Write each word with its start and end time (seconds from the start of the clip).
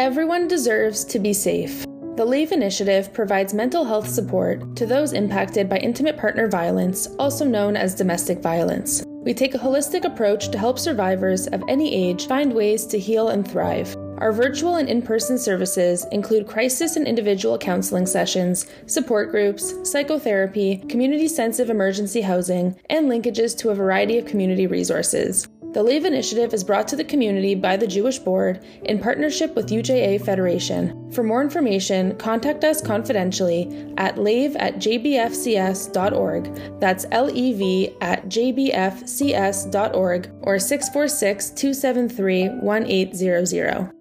Everyone 0.00 0.48
deserves 0.48 1.04
to 1.04 1.18
be 1.18 1.34
safe. 1.34 1.84
The 2.16 2.24
LEV 2.24 2.52
Initiative 2.52 3.12
provides 3.12 3.52
mental 3.52 3.84
health 3.84 4.08
support 4.08 4.74
to 4.76 4.86
those 4.86 5.12
impacted 5.12 5.68
by 5.68 5.76
intimate 5.76 6.16
partner 6.16 6.48
violence, 6.48 7.06
also 7.18 7.44
known 7.44 7.76
as 7.76 7.94
domestic 7.94 8.38
violence. 8.38 9.04
We 9.06 9.34
take 9.34 9.54
a 9.54 9.58
holistic 9.58 10.06
approach 10.06 10.48
to 10.52 10.58
help 10.58 10.78
survivors 10.78 11.48
of 11.48 11.62
any 11.68 11.94
age 11.94 12.28
find 12.28 12.50
ways 12.54 12.86
to 12.86 12.98
heal 12.98 13.28
and 13.28 13.46
thrive. 13.46 13.94
Our 14.16 14.32
virtual 14.32 14.76
and 14.76 14.88
in 14.88 15.02
person 15.02 15.36
services 15.38 16.06
include 16.12 16.46
crisis 16.46 16.96
and 16.96 17.06
individual 17.06 17.58
counseling 17.58 18.06
sessions, 18.06 18.68
support 18.86 19.30
groups, 19.30 19.74
psychotherapy, 19.82 20.78
community 20.88 21.28
sensitive 21.28 21.68
emergency 21.68 22.22
housing, 22.22 22.74
and 22.88 23.10
linkages 23.10 23.54
to 23.58 23.68
a 23.68 23.74
variety 23.74 24.16
of 24.16 24.24
community 24.24 24.66
resources. 24.66 25.46
The 25.72 25.84
LEV 25.84 26.04
initiative 26.04 26.52
is 26.52 26.64
brought 26.64 26.88
to 26.88 26.96
the 26.96 27.04
community 27.04 27.54
by 27.54 27.76
the 27.76 27.86
Jewish 27.86 28.18
Board 28.18 28.64
in 28.82 28.98
partnership 28.98 29.54
with 29.54 29.68
UJA 29.68 30.24
Federation. 30.24 31.12
For 31.12 31.22
more 31.22 31.42
information, 31.42 32.16
contact 32.16 32.64
us 32.64 32.82
confidentially 32.82 33.94
at 33.96 34.18
lev 34.18 34.56
at 34.56 34.78
jbfcs.org. 34.78 36.80
That's 36.80 37.06
L 37.12 37.30
E 37.30 37.52
V 37.52 37.96
at 38.00 38.26
jbfcs.org 38.26 40.30
or 40.42 40.58
646 40.58 41.50
273 41.50 42.48
1800. 42.48 43.92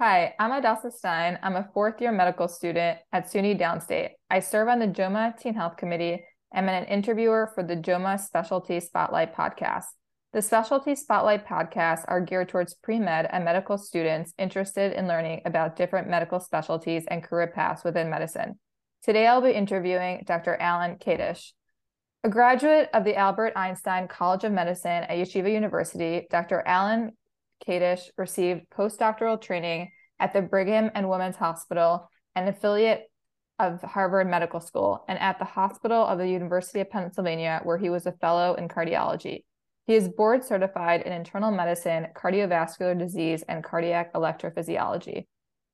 Hi, 0.00 0.34
I'm 0.40 0.50
Adassa 0.50 0.90
Stein. 0.90 1.38
I'm 1.40 1.54
a 1.54 1.70
fourth 1.72 2.00
year 2.00 2.10
medical 2.10 2.48
student 2.48 2.98
at 3.12 3.30
SUNY 3.30 3.60
Downstate. 3.60 4.10
I 4.28 4.40
serve 4.40 4.66
on 4.66 4.80
the 4.80 4.88
JOWMA 4.88 5.36
Teen 5.40 5.54
Health 5.54 5.76
Committee 5.76 6.24
and 6.52 6.68
I'm 6.68 6.82
an 6.82 6.86
interviewer 6.86 7.52
for 7.54 7.62
the 7.62 7.76
JOWMA 7.76 8.18
Specialty 8.18 8.80
Spotlight 8.80 9.36
podcast. 9.36 9.84
The 10.32 10.42
Specialty 10.42 10.94
Spotlight 10.94 11.44
podcasts 11.44 12.04
are 12.06 12.20
geared 12.20 12.50
towards 12.50 12.74
pre 12.74 13.00
med 13.00 13.26
and 13.32 13.44
medical 13.44 13.76
students 13.76 14.32
interested 14.38 14.92
in 14.92 15.08
learning 15.08 15.42
about 15.44 15.74
different 15.74 16.08
medical 16.08 16.38
specialties 16.38 17.04
and 17.08 17.20
career 17.20 17.48
paths 17.48 17.82
within 17.82 18.10
medicine. 18.10 18.60
Today, 19.02 19.26
I'll 19.26 19.40
be 19.40 19.50
interviewing 19.50 20.22
Dr. 20.24 20.54
Alan 20.54 20.98
Kadish. 20.98 21.50
A 22.22 22.28
graduate 22.28 22.90
of 22.94 23.02
the 23.02 23.16
Albert 23.16 23.54
Einstein 23.56 24.06
College 24.06 24.44
of 24.44 24.52
Medicine 24.52 25.02
at 25.02 25.18
Yeshiva 25.18 25.52
University, 25.52 26.28
Dr. 26.30 26.62
Alan 26.64 27.10
Kadish 27.66 28.08
received 28.16 28.70
postdoctoral 28.70 29.40
training 29.40 29.90
at 30.20 30.32
the 30.32 30.42
Brigham 30.42 30.92
and 30.94 31.10
Women's 31.10 31.36
Hospital, 31.36 32.08
an 32.36 32.46
affiliate 32.46 33.10
of 33.58 33.82
Harvard 33.82 34.28
Medical 34.28 34.60
School, 34.60 35.04
and 35.08 35.18
at 35.18 35.40
the 35.40 35.44
Hospital 35.44 36.06
of 36.06 36.18
the 36.18 36.28
University 36.28 36.78
of 36.78 36.88
Pennsylvania, 36.88 37.62
where 37.64 37.78
he 37.78 37.90
was 37.90 38.06
a 38.06 38.12
fellow 38.12 38.54
in 38.54 38.68
cardiology. 38.68 39.42
He 39.86 39.94
is 39.94 40.08
board 40.08 40.44
certified 40.44 41.02
in 41.02 41.12
internal 41.12 41.50
medicine, 41.50 42.08
cardiovascular 42.14 42.98
disease, 42.98 43.42
and 43.48 43.64
cardiac 43.64 44.12
electrophysiology. 44.12 45.26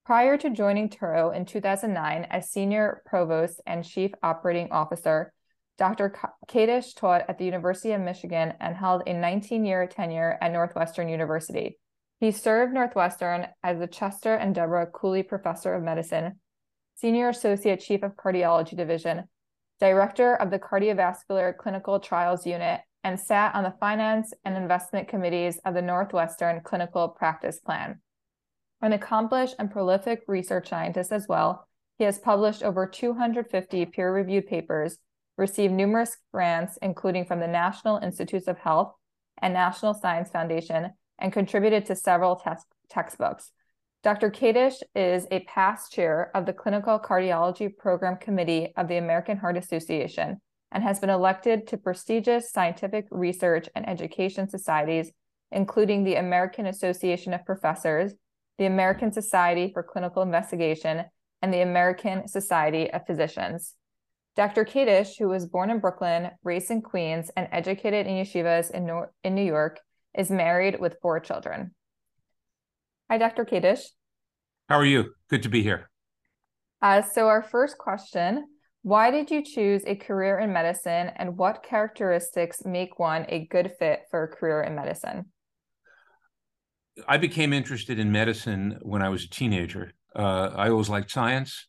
Prior 0.04 0.38
to 0.38 0.50
joining 0.50 0.88
Touro 0.88 1.34
in 1.34 1.44
2009 1.44 2.28
as 2.30 2.50
senior 2.50 3.02
provost 3.06 3.60
and 3.66 3.84
chief 3.84 4.12
operating 4.22 4.70
officer, 4.70 5.32
Dr. 5.78 6.14
Kadish 6.48 6.94
taught 6.94 7.24
at 7.28 7.38
the 7.38 7.44
University 7.44 7.92
of 7.92 8.00
Michigan 8.00 8.54
and 8.60 8.76
held 8.76 9.02
a 9.06 9.12
19 9.12 9.64
year 9.64 9.86
tenure 9.86 10.38
at 10.40 10.52
Northwestern 10.52 11.08
University. 11.08 11.78
He 12.20 12.30
served 12.30 12.72
Northwestern 12.72 13.48
as 13.62 13.78
the 13.78 13.86
Chester 13.86 14.34
and 14.34 14.54
Deborah 14.54 14.86
Cooley 14.86 15.22
Professor 15.22 15.74
of 15.74 15.82
Medicine, 15.82 16.40
Senior 16.94 17.28
Associate 17.28 17.78
Chief 17.78 18.02
of 18.02 18.16
Cardiology 18.16 18.74
Division, 18.74 19.24
Director 19.80 20.34
of 20.34 20.50
the 20.50 20.58
Cardiovascular 20.58 21.54
Clinical 21.54 22.00
Trials 22.00 22.46
Unit, 22.46 22.80
and 23.06 23.20
sat 23.20 23.54
on 23.54 23.62
the 23.62 23.72
Finance 23.78 24.34
and 24.44 24.56
Investment 24.56 25.06
Committees 25.06 25.60
of 25.64 25.74
the 25.74 25.80
Northwestern 25.80 26.60
Clinical 26.62 27.08
Practice 27.08 27.60
Plan. 27.60 28.00
An 28.82 28.92
accomplished 28.92 29.54
and 29.60 29.70
prolific 29.70 30.24
research 30.26 30.68
scientist 30.70 31.12
as 31.12 31.28
well, 31.28 31.68
he 31.98 32.04
has 32.04 32.18
published 32.18 32.64
over 32.64 32.84
250 32.84 33.86
peer 33.86 34.12
reviewed 34.12 34.48
papers 34.48 34.98
received 35.38 35.72
numerous 35.72 36.16
grants, 36.34 36.80
including 36.82 37.24
from 37.24 37.38
the 37.38 37.46
National 37.46 37.98
Institutes 37.98 38.48
of 38.48 38.58
Health 38.58 38.92
and 39.40 39.54
National 39.54 39.94
Science 39.94 40.28
Foundation, 40.30 40.90
and 41.20 41.32
contributed 41.32 41.86
to 41.86 41.94
several 41.94 42.42
textbooks. 42.90 43.52
Dr. 44.02 44.32
Kadish 44.32 44.82
is 44.96 45.28
a 45.30 45.44
past 45.44 45.92
chair 45.92 46.32
of 46.34 46.44
the 46.44 46.52
Clinical 46.52 46.98
Cardiology 46.98 47.68
Program 47.76 48.16
Committee 48.16 48.72
of 48.76 48.88
the 48.88 48.96
American 48.96 49.36
Heart 49.36 49.58
Association 49.58 50.40
and 50.76 50.84
has 50.84 51.00
been 51.00 51.08
elected 51.08 51.66
to 51.66 51.78
prestigious 51.78 52.50
scientific 52.50 53.06
research 53.10 53.66
and 53.74 53.88
education 53.88 54.46
societies, 54.46 55.10
including 55.50 56.04
the 56.04 56.16
American 56.16 56.66
Association 56.66 57.32
of 57.32 57.46
Professors, 57.46 58.12
the 58.58 58.66
American 58.66 59.10
Society 59.10 59.70
for 59.72 59.82
Clinical 59.82 60.20
Investigation, 60.20 61.06
and 61.40 61.54
the 61.54 61.62
American 61.62 62.28
Society 62.28 62.90
of 62.90 63.06
Physicians. 63.06 63.72
Dr. 64.36 64.66
Kadish, 64.66 65.18
who 65.18 65.28
was 65.28 65.46
born 65.46 65.70
in 65.70 65.78
Brooklyn, 65.78 66.28
raised 66.44 66.70
in 66.70 66.82
Queens, 66.82 67.30
and 67.38 67.48
educated 67.52 68.06
in 68.06 68.16
yeshivas 68.16 68.70
in, 68.70 68.84
Nor- 68.84 69.12
in 69.24 69.34
New 69.34 69.46
York, 69.46 69.80
is 70.14 70.30
married 70.30 70.78
with 70.78 70.98
four 71.00 71.20
children. 71.20 71.74
Hi, 73.10 73.16
Dr. 73.16 73.46
Kadish. 73.46 73.80
How 74.68 74.76
are 74.76 74.84
you? 74.84 75.14
Good 75.30 75.42
to 75.44 75.48
be 75.48 75.62
here. 75.62 75.88
Uh, 76.82 77.00
so, 77.00 77.28
our 77.28 77.42
first 77.42 77.78
question 77.78 78.44
Why 78.86 79.10
did 79.10 79.32
you 79.32 79.42
choose 79.42 79.82
a 79.84 79.96
career 79.96 80.38
in 80.38 80.52
medicine, 80.52 81.10
and 81.16 81.36
what 81.36 81.64
characteristics 81.64 82.64
make 82.64 83.00
one 83.00 83.26
a 83.28 83.44
good 83.46 83.72
fit 83.80 84.02
for 84.12 84.22
a 84.22 84.28
career 84.28 84.62
in 84.62 84.76
medicine? 84.76 85.24
I 87.08 87.16
became 87.16 87.52
interested 87.52 87.98
in 87.98 88.12
medicine 88.12 88.78
when 88.82 89.02
I 89.02 89.08
was 89.08 89.24
a 89.24 89.28
teenager. 89.28 89.90
Uh, 90.14 90.50
I 90.54 90.70
always 90.70 90.88
liked 90.88 91.10
science, 91.10 91.66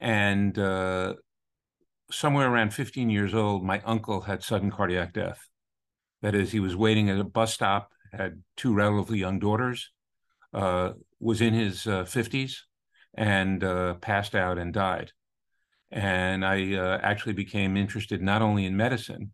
and 0.00 0.58
uh, 0.58 1.14
somewhere 2.10 2.50
around 2.50 2.74
15 2.74 3.08
years 3.08 3.34
old, 3.34 3.64
my 3.64 3.80
uncle 3.84 4.22
had 4.22 4.42
sudden 4.42 4.72
cardiac 4.72 5.12
death. 5.12 5.38
That 6.22 6.34
is, 6.34 6.50
he 6.50 6.58
was 6.58 6.74
waiting 6.74 7.08
at 7.08 7.20
a 7.20 7.24
bus 7.24 7.54
stop, 7.54 7.92
had 8.12 8.42
two 8.56 8.74
relatively 8.74 9.20
young 9.20 9.38
daughters, 9.38 9.92
uh, 10.52 10.94
was 11.20 11.40
in 11.40 11.54
his 11.54 11.86
uh, 11.86 12.02
50s, 12.02 12.54
and 13.14 13.62
uh, 13.62 13.94
passed 13.94 14.34
out 14.34 14.58
and 14.58 14.74
died. 14.74 15.12
And 15.92 16.44
I 16.44 16.74
uh, 16.74 16.98
actually 17.02 17.34
became 17.34 17.76
interested 17.76 18.22
not 18.22 18.40
only 18.40 18.64
in 18.64 18.76
medicine, 18.76 19.32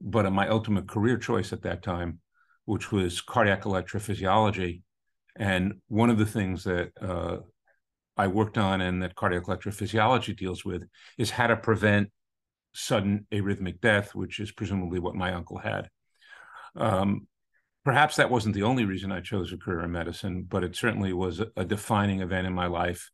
but 0.00 0.24
in 0.24 0.32
my 0.32 0.48
ultimate 0.48 0.88
career 0.88 1.18
choice 1.18 1.52
at 1.52 1.62
that 1.62 1.82
time, 1.82 2.20
which 2.64 2.90
was 2.90 3.20
cardiac 3.20 3.62
electrophysiology. 3.62 4.82
And 5.36 5.74
one 5.88 6.10
of 6.10 6.18
the 6.18 6.26
things 6.26 6.64
that 6.64 6.90
uh, 7.00 7.38
I 8.16 8.26
worked 8.26 8.58
on 8.58 8.80
and 8.80 9.02
that 9.02 9.14
cardiac 9.14 9.44
electrophysiology 9.44 10.36
deals 10.36 10.64
with 10.64 10.84
is 11.18 11.30
how 11.30 11.46
to 11.46 11.56
prevent 11.56 12.10
sudden 12.74 13.26
arrhythmic 13.32 13.80
death, 13.80 14.14
which 14.14 14.40
is 14.40 14.50
presumably 14.50 14.98
what 14.98 15.14
my 15.14 15.34
uncle 15.34 15.58
had. 15.58 15.90
Um, 16.74 17.26
perhaps 17.84 18.16
that 18.16 18.30
wasn't 18.30 18.54
the 18.54 18.62
only 18.62 18.84
reason 18.84 19.12
I 19.12 19.20
chose 19.20 19.52
a 19.52 19.56
career 19.58 19.80
in 19.80 19.92
medicine, 19.92 20.46
but 20.48 20.64
it 20.64 20.76
certainly 20.76 21.12
was 21.12 21.40
a, 21.40 21.48
a 21.56 21.64
defining 21.64 22.20
event 22.20 22.46
in 22.46 22.52
my 22.54 22.66
life 22.66 23.10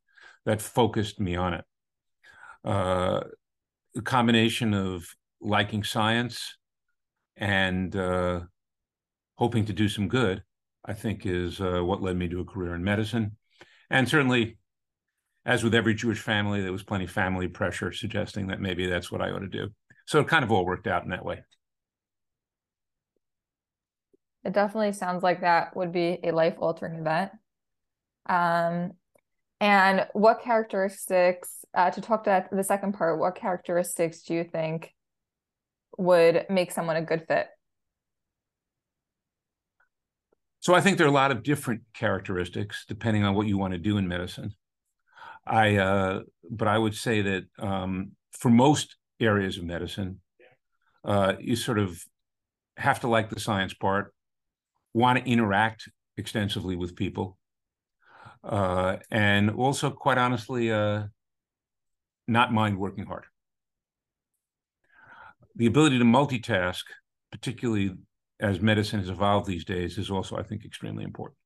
that 0.46 0.62
focused 0.62 1.18
me 1.18 1.34
on 1.36 1.54
it. 1.54 1.64
Uh, 2.64 3.20
a 3.96 4.02
combination 4.02 4.74
of 4.74 5.06
liking 5.40 5.84
science 5.84 6.56
and 7.36 7.94
uh, 7.94 8.40
hoping 9.36 9.64
to 9.66 9.72
do 9.72 9.88
some 9.88 10.08
good, 10.08 10.42
I 10.84 10.94
think, 10.94 11.26
is 11.26 11.60
uh, 11.60 11.80
what 11.80 12.02
led 12.02 12.16
me 12.16 12.28
to 12.28 12.40
a 12.40 12.44
career 12.44 12.74
in 12.74 12.82
medicine. 12.82 13.36
And 13.90 14.08
certainly, 14.08 14.58
as 15.44 15.62
with 15.62 15.74
every 15.74 15.94
Jewish 15.94 16.20
family, 16.20 16.62
there 16.62 16.72
was 16.72 16.82
plenty 16.82 17.04
of 17.04 17.10
family 17.10 17.48
pressure 17.48 17.92
suggesting 17.92 18.48
that 18.48 18.60
maybe 18.60 18.86
that's 18.86 19.12
what 19.12 19.20
I 19.20 19.30
ought 19.30 19.40
to 19.40 19.48
do. 19.48 19.68
So 20.06 20.20
it 20.20 20.28
kind 20.28 20.44
of 20.44 20.50
all 20.50 20.64
worked 20.64 20.86
out 20.86 21.04
in 21.04 21.10
that 21.10 21.24
way. 21.24 21.42
It 24.44 24.52
definitely 24.52 24.92
sounds 24.92 25.22
like 25.22 25.40
that 25.40 25.74
would 25.76 25.92
be 25.92 26.18
a 26.22 26.30
life 26.30 26.56
altering 26.58 26.96
event. 26.96 27.32
Um, 28.26 28.92
and 29.64 30.06
what 30.12 30.42
characteristics, 30.42 31.64
uh, 31.72 31.90
to 31.90 32.02
talk 32.02 32.24
to 32.24 32.30
that, 32.30 32.50
the 32.50 32.62
second 32.62 32.92
part, 32.92 33.18
what 33.18 33.34
characteristics 33.34 34.20
do 34.20 34.34
you 34.34 34.44
think 34.44 34.92
would 35.96 36.44
make 36.50 36.70
someone 36.70 36.96
a 36.96 37.02
good 37.02 37.24
fit? 37.26 37.46
So 40.60 40.74
I 40.74 40.82
think 40.82 40.98
there 40.98 41.06
are 41.06 41.10
a 41.10 41.14
lot 41.14 41.30
of 41.30 41.42
different 41.42 41.80
characteristics 41.94 42.84
depending 42.86 43.24
on 43.24 43.34
what 43.34 43.46
you 43.46 43.56
want 43.56 43.72
to 43.72 43.78
do 43.78 43.96
in 43.96 44.06
medicine. 44.06 44.54
I, 45.46 45.76
uh, 45.76 46.20
but 46.50 46.68
I 46.68 46.76
would 46.76 46.94
say 46.94 47.22
that 47.22 47.44
um, 47.58 48.12
for 48.32 48.50
most 48.50 48.96
areas 49.18 49.56
of 49.56 49.64
medicine, 49.64 50.20
uh, 51.06 51.36
you 51.40 51.56
sort 51.56 51.78
of 51.78 52.04
have 52.76 53.00
to 53.00 53.08
like 53.08 53.30
the 53.30 53.40
science 53.40 53.72
part, 53.72 54.12
want 54.92 55.18
to 55.18 55.30
interact 55.30 55.88
extensively 56.18 56.76
with 56.76 56.96
people, 56.96 57.38
uh, 58.44 58.96
and 59.10 59.50
also, 59.50 59.90
quite 59.90 60.18
honestly, 60.18 60.70
uh, 60.70 61.04
not 62.28 62.52
mind 62.52 62.78
working 62.78 63.06
hard. 63.06 63.24
The 65.56 65.66
ability 65.66 65.98
to 65.98 66.04
multitask, 66.04 66.82
particularly 67.30 67.94
as 68.40 68.60
medicine 68.60 69.00
has 69.00 69.08
evolved 69.08 69.46
these 69.46 69.64
days, 69.64 69.98
is 69.98 70.10
also, 70.10 70.36
I 70.36 70.42
think, 70.42 70.64
extremely 70.64 71.04
important. 71.04 71.38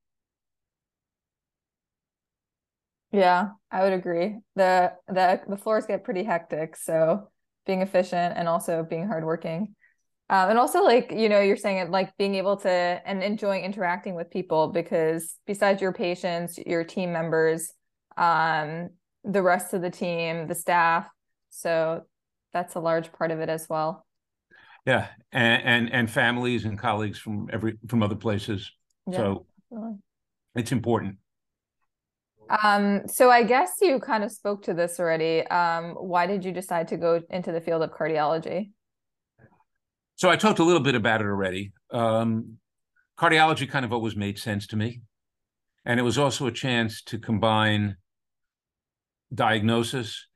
Yeah, 3.13 3.51
I 3.71 3.85
would 3.85 3.95
agree. 3.95 4.37
The 4.55 4.93
the 5.07 5.41
the 5.49 5.57
floors 5.57 5.87
get 5.87 6.05
pretty 6.05 6.25
hectic, 6.25 6.77
so 6.77 7.31
being 7.65 7.81
efficient 7.81 8.37
and 8.37 8.49
also 8.49 8.83
being 8.83 9.07
hardworking. 9.07 9.75
Um, 10.31 10.51
and 10.51 10.59
also 10.59 10.83
like, 10.83 11.11
you 11.11 11.29
know, 11.29 11.41
you're 11.41 11.57
saying 11.57 11.79
it 11.79 11.91
like 11.91 12.15
being 12.19 12.35
able 12.35 12.57
to 12.59 12.69
and 12.69 13.23
enjoying 13.23 13.65
interacting 13.65 14.15
with 14.15 14.31
people 14.31 14.69
because 14.69 15.37
besides 15.47 15.81
your 15.81 15.93
patients, 15.93 16.59
your 16.59 16.85
team 16.85 17.13
members, 17.13 17.73
um, 18.17 18.91
the 19.25 19.43
rest 19.43 19.73
of 19.73 19.81
the 19.81 19.91
team, 19.91 20.47
the 20.47 20.55
staff. 20.55 21.09
So 21.49 22.03
that's 22.53 22.75
a 22.75 22.81
large 22.81 23.11
part 23.13 23.31
of 23.31 23.41
it 23.41 23.49
as 23.49 23.69
well. 23.71 24.07
Yeah. 24.85 25.09
And 25.33 25.63
and, 25.65 25.93
and 25.93 26.11
families 26.11 26.67
and 26.67 26.79
colleagues 26.79 27.19
from 27.19 27.49
every 27.51 27.79
from 27.89 28.03
other 28.03 28.17
places. 28.17 28.71
Yeah, 29.07 29.17
so 29.17 29.47
definitely. 29.71 29.99
it's 30.55 30.73
important. 30.73 31.17
Um, 32.63 33.03
so 33.09 33.31
I 33.31 33.43
guess 33.43 33.73
you 33.81 34.01
kind 34.01 34.25
of 34.25 34.33
spoke 34.33 34.63
to 34.65 34.75
this 34.75 34.99
already. 34.99 35.47
Um, 35.47 35.93
why 35.93 36.27
did 36.27 36.45
you 36.45 36.53
decide 36.53 36.89
to 36.89 36.97
go 36.97 37.21
into 37.31 37.53
the 37.53 37.61
field 37.61 37.83
of 37.83 37.91
cardiology? 37.91 38.71
So 40.19 40.29
I 40.29 40.35
talked 40.35 40.59
a 40.59 40.65
little 40.65 40.83
bit 40.83 40.97
about 40.97 41.21
it 41.21 41.29
already. 41.29 41.71
Um, 41.93 42.59
cardiology 43.17 43.71
kind 43.71 43.85
of 43.85 43.93
always 43.93 44.17
made 44.17 44.37
sense 44.37 44.67
to 44.67 44.77
me. 44.77 45.03
And 45.85 46.01
it 46.01 46.03
was 46.03 46.19
also 46.19 46.49
a 46.49 46.53
chance 46.53 47.03
to 47.05 47.21
combine 47.21 47.97
diagnosis 49.33 50.27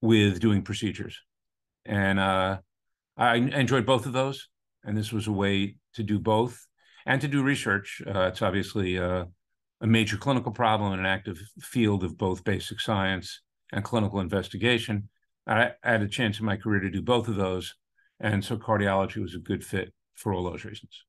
with 0.00 0.38
doing 0.38 0.62
procedures. 0.62 1.18
And 1.84 2.20
uh, 2.20 2.58
I 3.16 3.34
enjoyed 3.34 3.84
both 3.84 4.06
of 4.06 4.12
those. 4.12 4.48
And 4.84 4.96
this 4.96 5.12
was 5.12 5.26
a 5.26 5.32
way 5.32 5.74
to 5.94 6.04
do 6.04 6.20
both 6.20 6.64
and 7.04 7.20
to 7.20 7.26
do 7.26 7.42
research. 7.42 8.00
Uh, 8.06 8.28
it's 8.28 8.42
obviously 8.42 8.96
uh, 8.96 9.24
a 9.80 9.86
major 9.88 10.18
clinical 10.18 10.52
problem 10.52 10.92
in 10.92 11.00
an 11.00 11.06
active 11.06 11.40
field 11.60 12.04
of 12.04 12.16
both 12.16 12.44
basic 12.44 12.78
science 12.78 13.40
and 13.72 13.82
clinical 13.82 14.20
investigation. 14.20 15.08
I 15.48 15.72
had 15.82 16.02
a 16.02 16.08
chance 16.08 16.38
in 16.38 16.46
my 16.46 16.56
career 16.56 16.78
to 16.78 16.90
do 16.90 17.02
both 17.02 17.26
of 17.26 17.34
those. 17.34 17.74
And 18.20 18.44
so 18.44 18.56
cardiology 18.56 19.20
was 19.20 19.34
a 19.34 19.38
good 19.38 19.64
fit 19.64 19.92
for 20.14 20.34
all 20.34 20.44
those 20.44 20.64
reasons. 20.64 21.04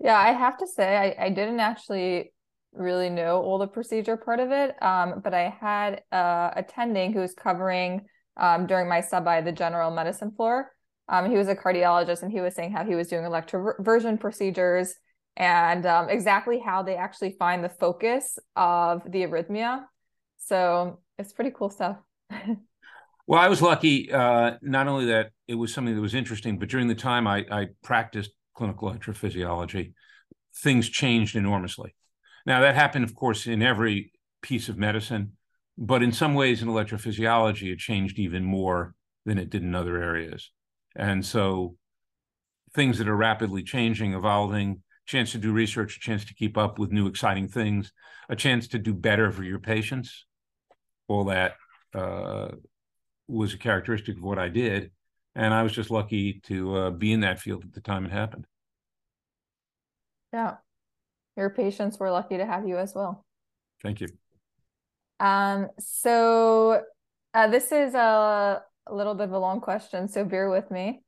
Yeah, 0.00 0.18
I 0.18 0.32
have 0.32 0.58
to 0.58 0.66
say, 0.66 1.16
I, 1.18 1.26
I 1.26 1.28
didn't 1.30 1.60
actually 1.60 2.32
really 2.72 3.10
know 3.10 3.42
all 3.42 3.58
the 3.58 3.66
procedure 3.66 4.16
part 4.16 4.40
of 4.40 4.50
it, 4.50 4.80
um, 4.82 5.20
but 5.22 5.34
I 5.34 5.54
had 5.60 6.02
uh, 6.12 6.50
attending 6.54 7.12
who 7.12 7.20
was 7.20 7.34
covering 7.34 8.02
um, 8.36 8.66
during 8.66 8.88
my 8.88 9.00
sub 9.00 9.24
by 9.24 9.40
the 9.40 9.52
general 9.52 9.90
medicine 9.90 10.32
floor. 10.32 10.70
Um, 11.08 11.30
he 11.30 11.36
was 11.36 11.48
a 11.48 11.56
cardiologist 11.56 12.22
and 12.22 12.30
he 12.30 12.40
was 12.40 12.54
saying 12.54 12.72
how 12.72 12.84
he 12.84 12.94
was 12.94 13.08
doing 13.08 13.24
electroversion 13.24 14.20
procedures 14.20 14.94
and 15.36 15.86
um, 15.86 16.08
exactly 16.10 16.58
how 16.58 16.82
they 16.82 16.96
actually 16.96 17.34
find 17.38 17.64
the 17.64 17.68
focus 17.68 18.38
of 18.56 19.02
the 19.10 19.22
arrhythmia. 19.22 19.84
So 20.38 21.00
it's 21.18 21.32
pretty 21.32 21.52
cool 21.56 21.70
stuff. 21.70 21.96
well, 23.28 23.40
I 23.40 23.48
was 23.48 23.60
lucky 23.60 24.10
uh, 24.10 24.52
not 24.62 24.88
only 24.88 25.04
that 25.06 25.32
it 25.46 25.54
was 25.54 25.72
something 25.72 25.94
that 25.94 26.00
was 26.00 26.14
interesting, 26.14 26.58
but 26.58 26.70
during 26.70 26.88
the 26.88 26.94
time 26.94 27.26
I, 27.26 27.44
I 27.50 27.66
practiced 27.82 28.30
clinical 28.54 28.90
electrophysiology, 28.90 29.92
things 30.56 30.88
changed 30.88 31.36
enormously. 31.36 31.94
Now, 32.46 32.62
that 32.62 32.74
happened, 32.74 33.04
of 33.04 33.14
course, 33.14 33.46
in 33.46 33.60
every 33.60 34.12
piece 34.40 34.70
of 34.70 34.78
medicine, 34.78 35.32
but 35.76 36.02
in 36.02 36.10
some 36.10 36.32
ways 36.32 36.62
in 36.62 36.68
electrophysiology, 36.68 37.70
it 37.70 37.78
changed 37.78 38.18
even 38.18 38.44
more 38.44 38.94
than 39.26 39.36
it 39.36 39.50
did 39.50 39.62
in 39.62 39.74
other 39.74 40.02
areas. 40.02 40.50
And 40.96 41.24
so 41.24 41.76
things 42.74 42.96
that 42.96 43.08
are 43.08 43.16
rapidly 43.16 43.62
changing, 43.62 44.14
evolving, 44.14 44.82
chance 45.04 45.32
to 45.32 45.38
do 45.38 45.52
research, 45.52 45.98
a 45.98 46.00
chance 46.00 46.24
to 46.24 46.34
keep 46.34 46.56
up 46.56 46.78
with 46.78 46.92
new 46.92 47.06
exciting 47.06 47.48
things, 47.48 47.92
a 48.30 48.36
chance 48.36 48.68
to 48.68 48.78
do 48.78 48.94
better 48.94 49.30
for 49.30 49.42
your 49.42 49.58
patients. 49.58 50.24
All 51.08 51.24
that 51.24 51.56
uh, 51.94 52.48
was 53.28 53.54
a 53.54 53.58
characteristic 53.58 54.16
of 54.16 54.22
what 54.22 54.38
I 54.38 54.48
did. 54.48 54.90
And 55.34 55.54
I 55.54 55.62
was 55.62 55.72
just 55.72 55.90
lucky 55.90 56.40
to 56.44 56.76
uh, 56.76 56.90
be 56.90 57.12
in 57.12 57.20
that 57.20 57.40
field 57.40 57.64
at 57.64 57.72
the 57.72 57.80
time 57.80 58.04
it 58.04 58.10
happened. 58.10 58.46
Yeah. 60.32 60.56
Your 61.36 61.50
patients 61.50 61.98
were 61.98 62.10
lucky 62.10 62.38
to 62.38 62.46
have 62.46 62.66
you 62.66 62.78
as 62.78 62.94
well. 62.94 63.24
Thank 63.82 64.00
you. 64.00 64.08
Um, 65.20 65.68
so 65.78 66.82
uh, 67.34 67.48
this 67.48 67.70
is 67.70 67.94
a, 67.94 68.62
a 68.86 68.94
little 68.94 69.14
bit 69.14 69.24
of 69.24 69.32
a 69.32 69.38
long 69.38 69.60
question, 69.60 70.08
so 70.08 70.24
bear 70.24 70.50
with 70.50 70.70
me. 70.70 71.02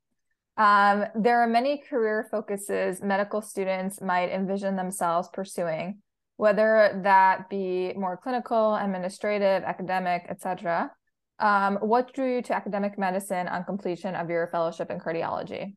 Um, 0.57 1.07
there 1.15 1.41
are 1.41 1.47
many 1.47 1.79
career 1.79 2.29
focuses 2.31 3.01
medical 3.03 3.41
students 3.41 4.01
might 4.01 4.31
envision 4.31 4.77
themselves 4.77 5.29
pursuing, 5.33 6.03
whether 6.37 7.01
that 7.03 7.49
be 7.49 7.93
more 7.95 8.17
clinical, 8.17 8.77
administrative, 8.77 9.63
academic, 9.65 10.27
etc. 10.29 10.91
Um, 11.41 11.77
what 11.77 12.13
drew 12.13 12.37
you 12.37 12.43
to 12.43 12.55
academic 12.55 12.99
medicine 12.99 13.49
on 13.49 13.65
completion 13.65 14.15
of 14.15 14.29
your 14.29 14.47
fellowship 14.49 14.91
in 14.91 15.01
cardiology? 15.01 15.75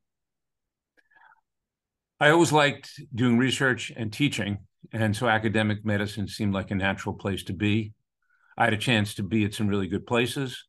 I 2.19 2.30
always 2.30 2.51
liked 2.51 2.92
doing 3.15 3.38
research 3.38 3.92
and 3.95 4.12
teaching, 4.12 4.60
and 4.92 5.15
so 5.15 5.27
academic 5.27 5.86
medicine 5.86 6.27
seemed 6.27 6.54
like 6.54 6.71
a 6.71 6.75
natural 6.75 7.15
place 7.15 7.44
to 7.45 7.54
be. 7.54 7.94
I 8.57 8.65
had 8.65 8.74
a 8.74 8.77
chance 8.77 9.15
to 9.15 9.24
be 9.24 9.45
at 9.45 9.54
some 9.54 9.68
really 9.68 9.88
good 9.88 10.06
places 10.06 10.65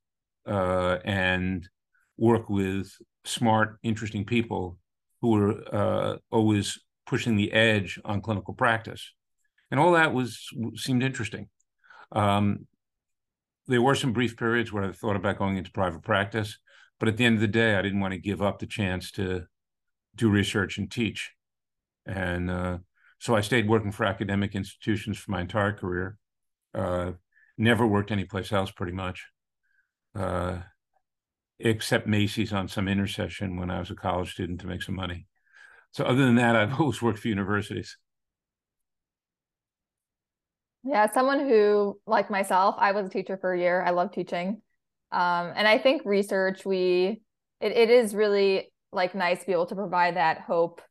uh, 0.46 0.98
and 1.04 1.68
work 2.16 2.48
with 2.48 2.92
smart, 3.24 3.78
interesting 3.82 4.24
people 4.24 4.78
who 5.20 5.30
were 5.30 5.74
uh, 5.74 6.16
always 6.30 6.78
pushing 7.06 7.36
the 7.36 7.52
edge 7.52 8.00
on 8.04 8.22
clinical 8.22 8.54
practice, 8.54 9.12
and 9.70 9.80
all 9.80 9.92
that 9.92 10.14
was 10.14 10.48
seemed 10.76 11.02
interesting. 11.02 11.48
Um, 12.12 12.66
there 13.66 13.82
were 13.82 13.94
some 13.94 14.12
brief 14.12 14.36
periods 14.36 14.72
where 14.72 14.84
I 14.84 14.92
thought 14.92 15.16
about 15.16 15.38
going 15.38 15.56
into 15.56 15.70
private 15.70 16.02
practice, 16.02 16.58
but 17.00 17.08
at 17.08 17.16
the 17.16 17.24
end 17.24 17.36
of 17.36 17.40
the 17.40 17.48
day, 17.48 17.76
I 17.76 17.82
didn't 17.82 18.00
want 18.00 18.12
to 18.12 18.18
give 18.18 18.42
up 18.42 18.58
the 18.58 18.66
chance 18.66 19.10
to 19.12 19.44
do 20.14 20.30
research 20.30 20.78
and 20.78 20.90
teach, 20.90 21.32
and 22.06 22.50
uh, 22.50 22.78
so 23.18 23.34
I 23.34 23.40
stayed 23.40 23.68
working 23.68 23.92
for 23.92 24.04
academic 24.04 24.54
institutions 24.54 25.18
for 25.18 25.30
my 25.30 25.40
entire 25.40 25.72
career. 25.72 26.18
Uh, 26.74 27.12
never 27.56 27.86
worked 27.86 28.10
anyplace 28.10 28.52
else, 28.52 28.70
pretty 28.70 28.92
much. 28.92 29.24
Uh, 30.14 30.58
except 31.58 32.06
Macy's 32.06 32.52
on 32.52 32.68
some 32.68 32.88
intersession 32.88 33.56
when 33.56 33.70
I 33.70 33.78
was 33.78 33.90
a 33.90 33.94
college 33.94 34.32
student 34.32 34.60
to 34.60 34.66
make 34.66 34.82
some 34.82 34.94
money. 34.94 35.26
So 35.92 36.04
other 36.04 36.24
than 36.24 36.34
that, 36.36 36.56
I've 36.56 36.74
always 36.80 37.00
worked 37.00 37.20
for 37.20 37.28
universities. 37.28 37.96
Yeah, 40.84 41.10
someone 41.10 41.40
who, 41.40 41.98
like 42.06 42.30
myself, 42.30 42.74
I 42.78 42.92
was 42.92 43.06
a 43.06 43.10
teacher 43.10 43.38
for 43.38 43.54
a 43.54 43.58
year. 43.58 43.82
I 43.82 43.90
love 43.90 44.12
teaching. 44.12 44.60
Um, 45.12 45.52
and 45.56 45.66
I 45.66 45.78
think 45.78 46.02
research, 46.04 46.66
we, 46.66 47.22
it, 47.60 47.72
it 47.72 47.88
is 47.88 48.14
really 48.14 48.72
like 48.92 49.14
nice 49.14 49.40
to 49.40 49.46
be 49.46 49.52
able 49.52 49.66
to 49.66 49.74
provide 49.74 50.16
that 50.16 50.40
hope 50.40 50.82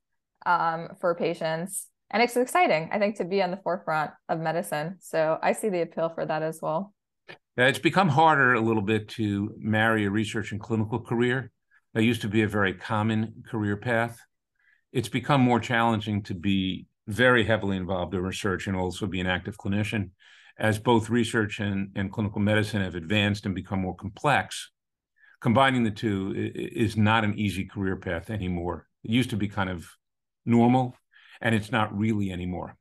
um, 0.46 0.90
for 1.00 1.14
patients. 1.14 1.88
And 2.10 2.24
it's 2.24 2.36
exciting, 2.36 2.90
I 2.92 3.00
think, 3.00 3.18
to 3.18 3.26
be 3.26 3.42
on 3.42 3.52
the 3.52 3.58
forefront 3.58 4.12
of 4.30 4.40
medicine. 4.40 4.98
So 5.00 5.38
I 5.42 5.54
see 5.54 5.70
the 5.70 5.82
appeal 5.82 6.10
for 6.10 6.26
that 6.26 6.42
as 6.42 6.60
well. 6.62 6.94
Yeah, 7.58 7.68
it's 7.68 7.80
become 7.80 8.10
harder 8.10 8.54
a 8.54 8.62
little 8.62 8.82
bit 8.82 9.08
to 9.10 9.54
marry 9.58 10.06
a 10.06 10.10
research 10.10 10.52
and 10.52 10.60
clinical 10.60 11.00
career. 11.00 11.52
That 11.94 12.04
used 12.04 12.22
to 12.22 12.28
be 12.28 12.42
a 12.42 12.48
very 12.48 12.74
common 12.74 13.44
career 13.48 13.78
path. 13.78 14.20
It's 14.92 15.10
become 15.10 15.42
more 15.42 15.60
challenging 15.60 16.24
to 16.24 16.34
be 16.34 16.88
very 17.08 17.46
heavily 17.46 17.78
involved 17.78 18.14
in 18.14 18.22
research 18.22 18.68
and 18.68 18.76
also 18.76 19.08
be 19.08 19.20
an 19.20 19.28
active 19.28 19.58
clinician. 19.58 20.12
As 20.58 20.78
both 20.80 21.10
research 21.10 21.60
and, 21.60 21.90
and 21.96 22.12
clinical 22.12 22.40
medicine 22.40 22.82
have 22.82 22.96
advanced 22.96 23.46
and 23.46 23.56
become 23.56 23.82
more 23.82 23.96
complex, 23.96 24.72
combining 25.42 25.84
the 25.84 25.92
two 25.92 26.52
is 26.56 26.96
not 26.96 27.24
an 27.24 27.38
easy 27.38 27.66
career 27.66 27.98
path 27.98 28.30
anymore. 28.30 28.88
It 29.04 29.12
used 29.12 29.32
to 29.32 29.36
be 29.36 29.48
kind 29.48 29.70
of 29.70 29.90
normal, 30.46 30.96
and 31.42 31.56
it's 31.56 31.72
not 31.72 31.98
really 31.98 32.32
anymore. 32.32 32.78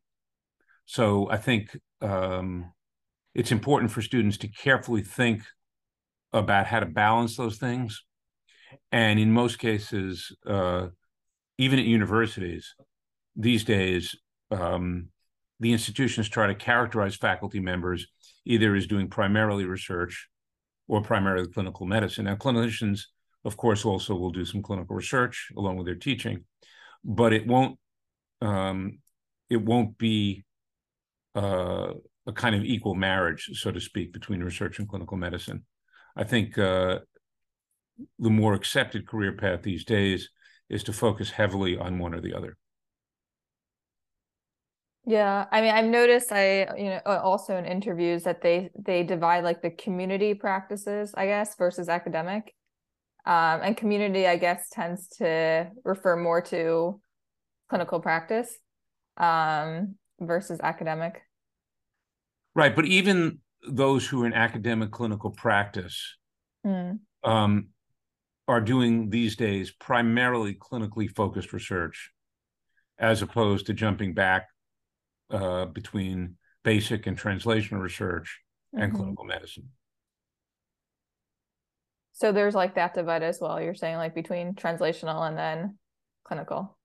So 0.84 1.30
I 1.30 1.38
think 1.38 1.76
um, 2.00 2.72
it's 3.34 3.52
important 3.52 3.90
for 3.90 4.02
students 4.02 4.36
to 4.38 4.48
carefully 4.48 5.02
think 5.02 5.42
about 6.32 6.66
how 6.66 6.80
to 6.80 6.86
balance 6.86 7.36
those 7.36 7.56
things. 7.56 8.04
And 8.90 9.18
in 9.18 9.32
most 9.32 9.58
cases, 9.58 10.32
uh, 10.46 10.88
even 11.58 11.78
at 11.78 11.84
universities 11.84 12.74
these 13.36 13.64
days, 13.64 14.14
um, 14.50 15.08
the 15.60 15.72
institutions 15.72 16.28
try 16.28 16.46
to 16.46 16.54
characterize 16.54 17.16
faculty 17.16 17.60
members 17.60 18.06
either 18.44 18.74
as 18.74 18.86
doing 18.86 19.08
primarily 19.08 19.64
research 19.64 20.28
or 20.88 21.02
primarily 21.02 21.48
clinical 21.48 21.86
medicine. 21.86 22.24
Now, 22.24 22.34
clinicians, 22.34 23.02
of 23.44 23.56
course, 23.56 23.84
also 23.84 24.14
will 24.14 24.30
do 24.30 24.44
some 24.44 24.62
clinical 24.62 24.96
research 24.96 25.50
along 25.56 25.76
with 25.76 25.86
their 25.86 25.94
teaching, 25.94 26.44
but 27.04 27.32
it 27.32 27.46
won't 27.46 27.78
um, 28.40 28.98
it 29.48 29.62
won't 29.62 29.96
be 29.98 30.44
uh, 31.36 31.92
a 32.26 32.32
kind 32.32 32.54
of 32.54 32.64
equal 32.64 32.94
marriage, 32.94 33.50
so 33.54 33.70
to 33.70 33.80
speak, 33.80 34.12
between 34.12 34.42
research 34.42 34.78
and 34.78 34.88
clinical 34.88 35.16
medicine. 35.16 35.64
I 36.16 36.24
think 36.24 36.58
uh, 36.58 37.00
the 38.18 38.30
more 38.30 38.54
accepted 38.54 39.06
career 39.06 39.32
path 39.32 39.62
these 39.62 39.84
days 39.84 40.28
is 40.68 40.82
to 40.84 40.92
focus 40.92 41.30
heavily 41.30 41.76
on 41.76 41.98
one 41.98 42.14
or 42.14 42.20
the 42.20 42.34
other. 42.34 42.56
Yeah, 45.04 45.46
I 45.50 45.60
mean, 45.60 45.74
I've 45.74 45.86
noticed 45.86 46.30
I, 46.30 46.76
you 46.76 46.90
know, 46.90 47.00
also 47.06 47.56
in 47.56 47.64
interviews 47.64 48.22
that 48.22 48.40
they 48.40 48.70
they 48.78 49.02
divide 49.02 49.42
like 49.42 49.60
the 49.60 49.70
community 49.70 50.34
practices, 50.34 51.12
I 51.16 51.26
guess, 51.26 51.56
versus 51.56 51.88
academic. 51.88 52.54
Um, 53.24 53.60
and 53.62 53.76
community, 53.76 54.26
I 54.26 54.36
guess, 54.36 54.68
tends 54.70 55.08
to 55.18 55.70
refer 55.84 56.16
more 56.16 56.40
to 56.42 57.00
clinical 57.68 58.00
practice 58.00 58.58
um, 59.16 59.94
versus 60.20 60.60
academic. 60.60 61.20
Right, 62.54 62.74
but 62.74 62.84
even 62.84 63.38
those 63.68 64.06
who 64.06 64.22
are 64.22 64.26
in 64.26 64.34
academic 64.34 64.90
clinical 64.90 65.30
practice 65.30 66.16
mm. 66.66 66.98
um, 67.24 67.68
are 68.48 68.60
doing 68.60 69.08
these 69.10 69.36
days 69.36 69.70
primarily 69.70 70.54
clinically 70.54 71.08
focused 71.08 71.52
research, 71.52 72.10
as 72.98 73.22
opposed 73.22 73.66
to 73.66 73.72
jumping 73.72 74.14
back 74.14 74.48
uh, 75.32 75.66
between 75.66 76.36
basic 76.62 77.06
and 77.06 77.18
translational 77.18 77.80
research 77.80 78.40
and 78.72 78.92
mm-hmm. 78.92 78.96
clinical 78.96 79.24
medicine. 79.24 79.68
So 82.12 82.30
there's 82.30 82.54
like 82.54 82.74
that 82.76 82.94
divide 82.94 83.22
as 83.22 83.38
well. 83.40 83.60
You're 83.60 83.74
saying 83.74 83.96
like 83.96 84.14
between 84.14 84.54
translational 84.54 85.26
and 85.26 85.36
then 85.36 85.78
clinical. 86.24 86.76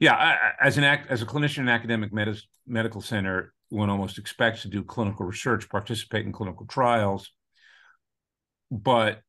Yeah, 0.00 0.14
I, 0.14 0.66
as 0.66 0.78
an 0.78 0.84
act 0.84 1.10
as 1.10 1.22
a 1.22 1.26
clinician 1.26 1.58
in 1.58 1.68
academic 1.68 2.12
med- 2.12 2.40
medical 2.66 3.00
center, 3.00 3.52
one 3.68 3.90
almost 3.90 4.18
expects 4.18 4.62
to 4.62 4.68
do 4.68 4.82
clinical 4.82 5.26
research, 5.26 5.68
participate 5.68 6.24
in 6.24 6.32
clinical 6.32 6.66
trials, 6.66 7.30
but 8.70 9.20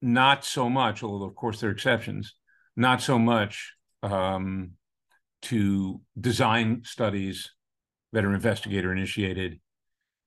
not 0.00 0.44
so 0.44 0.68
much. 0.68 1.02
Although 1.02 1.26
of 1.26 1.34
course 1.34 1.60
there 1.60 1.70
are 1.70 1.72
exceptions, 1.72 2.34
not 2.76 3.02
so 3.02 3.18
much 3.18 3.74
um, 4.02 4.72
to 5.42 6.00
design 6.18 6.82
studies 6.84 7.50
that 8.12 8.24
are 8.24 8.34
investigator 8.34 8.92
initiated 8.92 9.60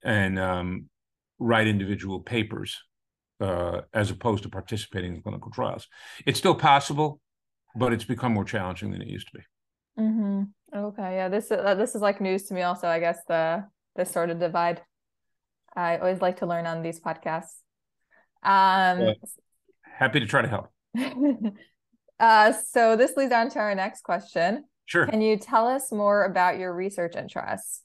and 0.02 0.38
um, 0.38 0.88
write 1.38 1.66
individual 1.66 2.20
papers 2.20 2.76
uh, 3.40 3.82
as 3.92 4.10
opposed 4.10 4.42
to 4.42 4.48
participating 4.48 5.14
in 5.14 5.22
clinical 5.22 5.50
trials. 5.50 5.86
It's 6.24 6.38
still 6.38 6.54
possible, 6.54 7.20
but 7.76 7.92
it's 7.92 8.04
become 8.04 8.32
more 8.32 8.44
challenging 8.44 8.90
than 8.90 9.02
it 9.02 9.08
used 9.08 9.28
to 9.28 9.38
be. 9.38 10.02
Mm-hmm. 10.02 10.42
Okay, 10.74 11.16
yeah, 11.16 11.28
this 11.28 11.50
uh, 11.50 11.74
this 11.74 11.94
is 11.94 12.02
like 12.02 12.20
news 12.20 12.44
to 12.44 12.54
me. 12.54 12.62
Also, 12.62 12.88
I 12.88 12.98
guess 12.98 13.18
the 13.28 13.64
this 13.94 14.10
sort 14.10 14.30
of 14.30 14.38
divide. 14.38 14.82
I 15.74 15.98
always 15.98 16.20
like 16.20 16.38
to 16.38 16.46
learn 16.46 16.66
on 16.66 16.82
these 16.82 17.00
podcasts. 17.00 17.60
Um, 18.42 19.14
happy 19.82 20.20
to 20.20 20.26
try 20.26 20.42
to 20.42 20.48
help. 20.48 20.70
uh, 22.20 22.52
so 22.52 22.96
this 22.96 23.16
leads 23.16 23.32
on 23.32 23.50
to 23.50 23.58
our 23.58 23.74
next 23.74 24.02
question. 24.02 24.64
Sure. 24.86 25.06
Can 25.06 25.20
you 25.20 25.36
tell 25.36 25.66
us 25.66 25.92
more 25.92 26.24
about 26.24 26.58
your 26.58 26.72
research 26.72 27.16
interests? 27.16 27.82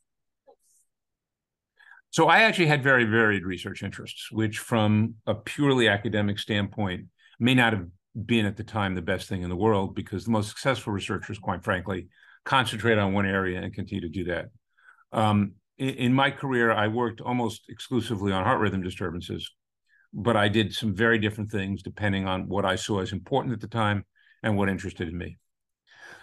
So 2.12 2.28
I 2.28 2.42
actually 2.42 2.68
had 2.68 2.84
very 2.84 3.06
varied 3.06 3.46
research 3.46 3.84
interests, 3.84 4.32
which 4.32 4.60
from 4.60 5.16
a 5.26 5.34
purely 5.34 5.88
academic 5.88 6.40
standpoint 6.40 7.06
may 7.40 7.56
not 7.56 7.74
have 7.74 7.88
been 8.26 8.46
at 8.46 8.58
the 8.58 8.64
time 8.64 8.94
the 8.94 9.02
best 9.02 9.30
thing 9.30 9.44
in 9.44 9.50
the 9.50 9.56
world 9.56 9.96
because 9.96 10.26
the 10.26 10.32
most 10.32 10.50
successful 10.50 10.92
researchers, 10.92 11.40
quite 11.40 11.64
frankly, 11.64 12.10
concentrate 12.44 12.98
on 12.98 13.14
one 13.14 13.26
area 13.26 13.62
and 13.62 13.74
continue 13.74 14.02
to 14.02 14.10
do 14.10 14.26
that. 14.26 14.50
Um, 15.14 15.54
in, 15.78 15.90
in, 15.90 16.14
my 16.14 16.32
career, 16.32 16.72
I 16.72 16.88
worked 16.88 17.22
almost 17.22 17.64
exclusively 17.70 18.34
on 18.34 18.44
heart 18.44 18.60
rhythm 18.60 18.84
disturbances, 18.84 19.50
but 20.14 20.36
I 20.36 20.50
did 20.50 20.74
some 20.74 20.94
very 20.94 21.18
different 21.18 21.50
things 21.50 21.82
depending 21.82 22.28
on 22.28 22.50
what 22.50 22.66
I 22.66 22.76
saw 22.76 23.00
as 23.00 23.14
important 23.14 23.54
at 23.54 23.62
the 23.62 23.68
time 23.68 24.06
and 24.44 24.58
what 24.58 24.70
interested 24.70 25.08
in 25.08 25.18
me. 25.18 25.38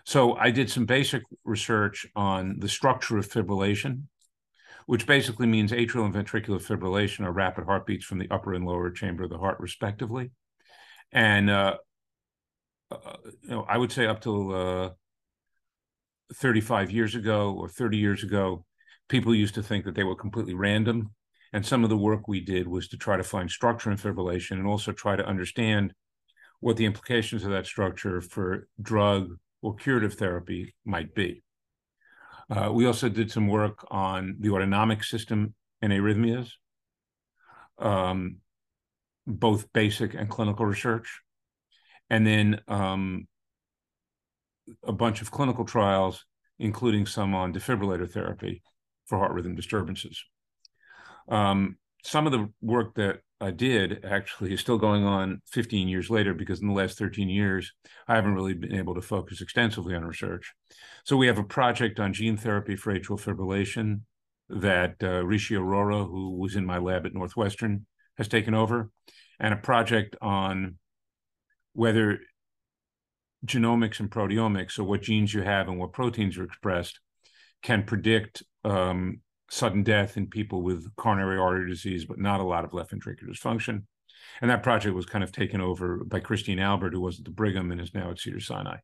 So 0.08 0.36
I 0.36 0.50
did 0.50 0.70
some 0.70 0.86
basic 0.86 1.22
research 1.44 2.06
on 2.16 2.60
the 2.60 2.68
structure 2.70 3.18
of 3.18 3.28
fibrillation, 3.28 4.04
which 4.86 5.06
basically 5.06 5.46
means 5.46 5.70
atrial 5.70 6.06
and 6.06 6.14
ventricular 6.14 6.62
fibrillation 6.62 7.26
are 7.26 7.30
rapid 7.30 7.66
heartbeats 7.66 8.06
from 8.06 8.18
the 8.18 8.30
upper 8.30 8.54
and 8.54 8.64
lower 8.64 8.90
chamber 8.90 9.24
of 9.24 9.28
the 9.28 9.36
heart, 9.36 9.60
respectively. 9.60 10.30
And 11.12 11.50
uh, 11.50 11.76
uh, 12.90 13.16
you 13.42 13.50
know, 13.50 13.66
I 13.68 13.76
would 13.76 13.92
say 13.92 14.06
up 14.06 14.22
till 14.22 14.54
uh, 14.54 14.90
35 16.32 16.90
years 16.90 17.14
ago 17.14 17.52
or 17.52 17.68
30 17.68 17.98
years 17.98 18.24
ago, 18.24 18.64
people 19.10 19.34
used 19.34 19.56
to 19.56 19.62
think 19.62 19.84
that 19.84 19.94
they 19.94 20.04
were 20.04 20.16
completely 20.16 20.54
random. 20.54 21.10
And 21.52 21.66
some 21.66 21.84
of 21.84 21.90
the 21.90 21.98
work 21.98 22.26
we 22.26 22.40
did 22.40 22.66
was 22.66 22.88
to 22.88 22.96
try 22.96 23.18
to 23.18 23.22
find 23.22 23.50
structure 23.50 23.90
in 23.90 23.98
fibrillation 23.98 24.52
and 24.52 24.66
also 24.66 24.90
try 24.90 25.16
to 25.16 25.28
understand 25.28 25.92
what 26.60 26.78
the 26.78 26.86
implications 26.86 27.44
of 27.44 27.50
that 27.50 27.66
structure 27.66 28.22
for 28.22 28.68
drug 28.80 29.36
or 29.62 29.74
curative 29.74 30.14
therapy 30.14 30.74
might 30.84 31.14
be. 31.14 31.42
Uh, 32.50 32.70
we 32.72 32.86
also 32.86 33.08
did 33.08 33.30
some 33.30 33.46
work 33.46 33.86
on 33.90 34.36
the 34.40 34.50
autonomic 34.50 35.04
system 35.04 35.54
in 35.82 35.90
arrhythmias, 35.90 36.50
um, 37.78 38.36
both 39.26 39.70
basic 39.72 40.14
and 40.14 40.30
clinical 40.30 40.64
research, 40.64 41.20
and 42.08 42.26
then 42.26 42.60
um, 42.68 43.28
a 44.84 44.92
bunch 44.92 45.20
of 45.20 45.30
clinical 45.30 45.64
trials, 45.64 46.24
including 46.58 47.06
some 47.06 47.34
on 47.34 47.52
defibrillator 47.52 48.10
therapy 48.10 48.62
for 49.06 49.18
heart 49.18 49.32
rhythm 49.32 49.54
disturbances. 49.54 50.24
Um, 51.28 51.76
some 52.08 52.24
of 52.24 52.32
the 52.32 52.48
work 52.62 52.94
that 52.94 53.18
I 53.38 53.50
did 53.50 54.02
actually 54.02 54.54
is 54.54 54.60
still 54.60 54.78
going 54.78 55.04
on 55.04 55.42
15 55.46 55.88
years 55.88 56.08
later 56.08 56.32
because 56.32 56.60
in 56.62 56.66
the 56.66 56.72
last 56.72 56.96
13 56.96 57.28
years, 57.28 57.70
I 58.08 58.14
haven't 58.14 58.34
really 58.34 58.54
been 58.54 58.74
able 58.74 58.94
to 58.94 59.02
focus 59.02 59.42
extensively 59.42 59.94
on 59.94 60.04
research. 60.04 60.54
So 61.04 61.18
we 61.18 61.26
have 61.26 61.38
a 61.38 61.44
project 61.44 62.00
on 62.00 62.14
gene 62.14 62.38
therapy 62.38 62.76
for 62.76 62.94
atrial 62.94 63.20
fibrillation 63.20 64.00
that 64.48 64.94
uh, 65.02 65.24
Rishi 65.24 65.54
Arora, 65.54 66.08
who 66.08 66.38
was 66.38 66.56
in 66.56 66.64
my 66.64 66.78
lab 66.78 67.04
at 67.04 67.12
Northwestern, 67.12 67.84
has 68.16 68.26
taken 68.26 68.54
over, 68.54 68.90
and 69.38 69.52
a 69.52 69.58
project 69.58 70.16
on 70.22 70.76
whether 71.74 72.20
genomics 73.44 74.00
and 74.00 74.10
proteomics, 74.10 74.72
so 74.72 74.82
what 74.82 75.02
genes 75.02 75.34
you 75.34 75.42
have 75.42 75.68
and 75.68 75.78
what 75.78 75.92
proteins 75.92 76.38
are 76.38 76.44
expressed, 76.44 77.00
can 77.62 77.82
predict 77.82 78.42
um, 78.64 79.20
sudden 79.50 79.82
death 79.82 80.16
in 80.16 80.26
people 80.26 80.62
with 80.62 80.94
coronary 80.96 81.38
artery 81.38 81.68
disease, 81.68 82.04
but 82.04 82.18
not 82.18 82.40
a 82.40 82.44
lot 82.44 82.64
of 82.64 82.74
left 82.74 82.92
ventricular 82.92 83.30
dysfunction. 83.30 83.84
And 84.40 84.50
that 84.50 84.62
project 84.62 84.94
was 84.94 85.06
kind 85.06 85.24
of 85.24 85.32
taken 85.32 85.60
over 85.60 86.04
by 86.04 86.20
Christine 86.20 86.58
Albert, 86.58 86.92
who 86.92 87.00
was 87.00 87.18
at 87.18 87.24
the 87.24 87.30
Brigham 87.30 87.72
and 87.72 87.80
is 87.80 87.94
now 87.94 88.10
at 88.10 88.20
Cedar 88.20 88.40
Sinai. 88.40 88.76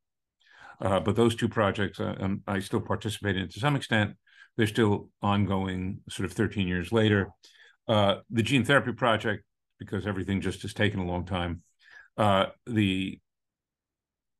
Uh, 0.80 1.00
but 1.00 1.16
those 1.16 1.34
two 1.34 1.48
projects, 1.48 2.00
uh, 2.00 2.14
um, 2.18 2.42
I 2.46 2.60
still 2.60 2.80
participate 2.80 3.36
in 3.36 3.48
to 3.48 3.60
some 3.60 3.76
extent. 3.76 4.16
They're 4.56 4.66
still 4.66 5.10
ongoing, 5.22 6.00
sort 6.08 6.26
of 6.26 6.32
13 6.32 6.66
years 6.66 6.92
later. 6.92 7.28
Uh, 7.86 8.16
the 8.30 8.42
gene 8.42 8.64
therapy 8.64 8.92
project, 8.92 9.44
because 9.78 10.06
everything 10.06 10.40
just 10.40 10.62
has 10.62 10.72
taken 10.72 11.00
a 11.00 11.06
long 11.06 11.24
time. 11.24 11.62
Uh, 12.16 12.46
the 12.66 13.20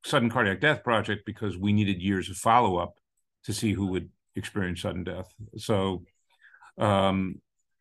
sudden 0.05 0.31
cardiac 0.31 0.61
death 0.61 0.83
project, 0.83 1.27
because 1.27 1.57
we 1.57 1.73
needed 1.73 2.01
years 2.01 2.31
of 2.31 2.37
follow 2.37 2.77
up 2.77 2.99
to 3.45 3.53
see 3.53 3.73
who 3.73 3.87
would 3.87 4.11
experience 4.37 4.83
sudden 4.83 5.05
death. 5.05 5.33
So 5.57 6.05
um, 6.79 7.37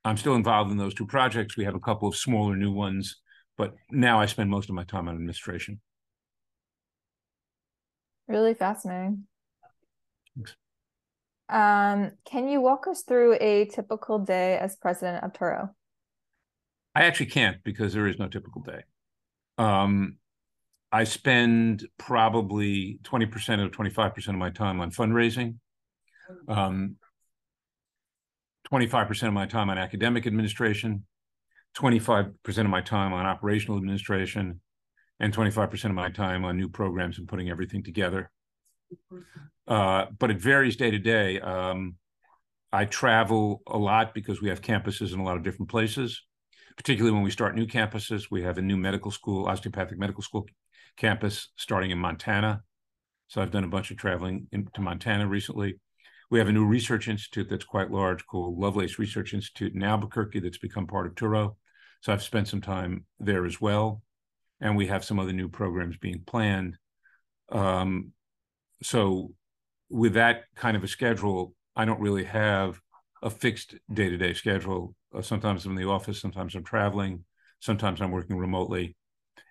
I'm 0.06 0.18
still 0.18 0.36
involved 0.36 0.72
in 0.72 0.78
those 0.78 0.94
two 0.94 1.06
projects. 1.06 1.58
We 1.58 1.66
have 1.66 1.76
a 1.76 1.80
couple 1.80 2.08
of 2.08 2.16
smaller 2.16 2.56
new 2.56 2.72
ones, 2.72 3.22
but 3.58 3.74
now 3.92 4.20
I 4.20 4.26
spend 4.26 4.50
most 4.50 4.70
of 4.70 4.76
my 4.76 4.84
time 4.84 5.08
on 5.08 5.16
administration. 5.16 5.80
Really 8.28 8.54
fascinating. 8.54 9.26
Thanks. 10.36 10.56
Um, 11.50 12.12
can 12.26 12.48
you 12.48 12.62
walk 12.62 12.88
us 12.88 13.04
through 13.04 13.38
a 13.40 13.66
typical 13.66 14.20
day 14.20 14.58
as 14.58 14.76
president 14.76 15.24
of 15.24 15.34
Touro? 15.34 15.70
I 16.96 17.04
actually 17.04 17.28
can't 17.28 17.64
because 17.64 17.94
there 17.94 18.08
is 18.08 18.20
no 18.20 18.28
typical 18.28 18.62
day. 18.62 18.84
Um, 19.58 20.18
I 20.92 21.06
spend 21.06 21.88
probably 21.98 23.00
20% 23.04 23.60
or 23.60 23.70
25% 23.70 24.28
of 24.28 24.36
my 24.36 24.52
time 24.52 24.80
on 24.80 24.92
fundraising. 24.92 25.56
Um, 26.48 26.98
25% 28.74 29.28
of 29.28 29.34
my 29.34 29.46
time 29.46 29.70
on 29.70 29.78
academic 29.78 30.26
administration, 30.26 31.06
25% 31.78 32.34
of 32.58 32.66
my 32.66 32.82
time 32.82 33.14
on 33.14 33.26
operational 33.26 33.78
administration, 33.78 34.60
and 35.20 35.34
25% 35.34 35.86
of 35.86 35.92
my 35.92 36.10
time 36.10 36.44
on 36.44 36.58
new 36.58 36.68
programs 36.68 37.20
and 37.20 37.28
putting 37.28 37.50
everything 37.50 37.84
together. 37.84 38.32
Uh, 39.68 40.06
but 40.18 40.32
it 40.32 40.42
varies 40.42 40.76
day 40.76 40.90
to 40.90 40.98
day. 40.98 41.40
Um, 41.40 41.96
I 42.72 42.86
travel 42.86 43.62
a 43.68 43.78
lot 43.78 44.16
because 44.16 44.42
we 44.42 44.50
have 44.50 44.62
campuses 44.62 45.14
in 45.14 45.20
a 45.20 45.24
lot 45.24 45.38
of 45.38 45.44
different 45.44 45.70
places, 45.70 46.24
particularly 46.76 47.14
when 47.14 47.24
we 47.24 47.30
start 47.30 47.56
new 47.56 47.68
campuses. 47.68 48.32
We 48.32 48.42
have 48.42 48.58
a 48.58 48.62
new 48.64 48.76
medical 48.76 49.12
school, 49.12 49.46
osteopathic 49.46 50.00
medical 50.00 50.24
school 50.24 50.48
campus 50.98 51.50
starting 51.58 51.92
in 51.92 52.00
Montana. 52.00 52.64
So 53.28 53.40
I've 53.40 53.52
done 53.52 53.66
a 53.66 53.70
bunch 53.70 53.92
of 53.92 53.98
traveling 53.98 54.48
into 54.52 54.82
Montana 54.82 55.28
recently. 55.28 55.76
We 56.30 56.40
have 56.40 56.48
a 56.48 56.54
new 56.54 56.66
research 56.66 57.08
institute 57.08 57.48
that's 57.50 57.66
quite 57.66 57.92
large 57.92 58.26
called 58.26 58.58
Lovelace 58.58 59.00
Research 59.00 59.34
Institute 59.34 59.74
in 59.74 59.84
Albuquerque 59.84 60.40
that's 60.40 60.58
become 60.58 60.88
part 60.88 61.08
of 61.08 61.16
Touro. 61.16 61.56
So 62.02 62.12
I've 62.12 62.24
spent 62.24 62.48
some 62.48 62.62
time 62.62 63.06
there 63.20 63.46
as 63.46 63.62
well. 63.62 64.02
And 64.60 64.78
we 64.78 64.88
have 64.88 65.04
some 65.04 65.20
other 65.20 65.34
new 65.34 65.50
programs 65.50 65.98
being 65.98 66.22
planned. 66.26 66.78
Um, 67.50 68.14
so 68.82 69.34
with 69.90 70.14
that 70.14 70.46
kind 70.56 70.76
of 70.76 70.84
a 70.84 70.88
schedule, 70.88 71.54
I 71.76 71.86
don't 71.86 72.00
really 72.00 72.24
have 72.24 72.80
a 73.22 73.30
fixed 73.30 73.76
day 73.92 74.10
to 74.10 74.18
day 74.18 74.34
schedule. 74.34 74.96
Uh, 75.14 75.22
sometimes 75.22 75.66
I'm 75.66 75.72
in 75.72 75.84
the 75.84 75.90
office, 75.90 76.20
sometimes 76.20 76.56
I'm 76.56 76.64
traveling, 76.64 77.24
sometimes 77.60 78.02
I'm 78.02 78.12
working 78.12 78.38
remotely. 78.38 78.96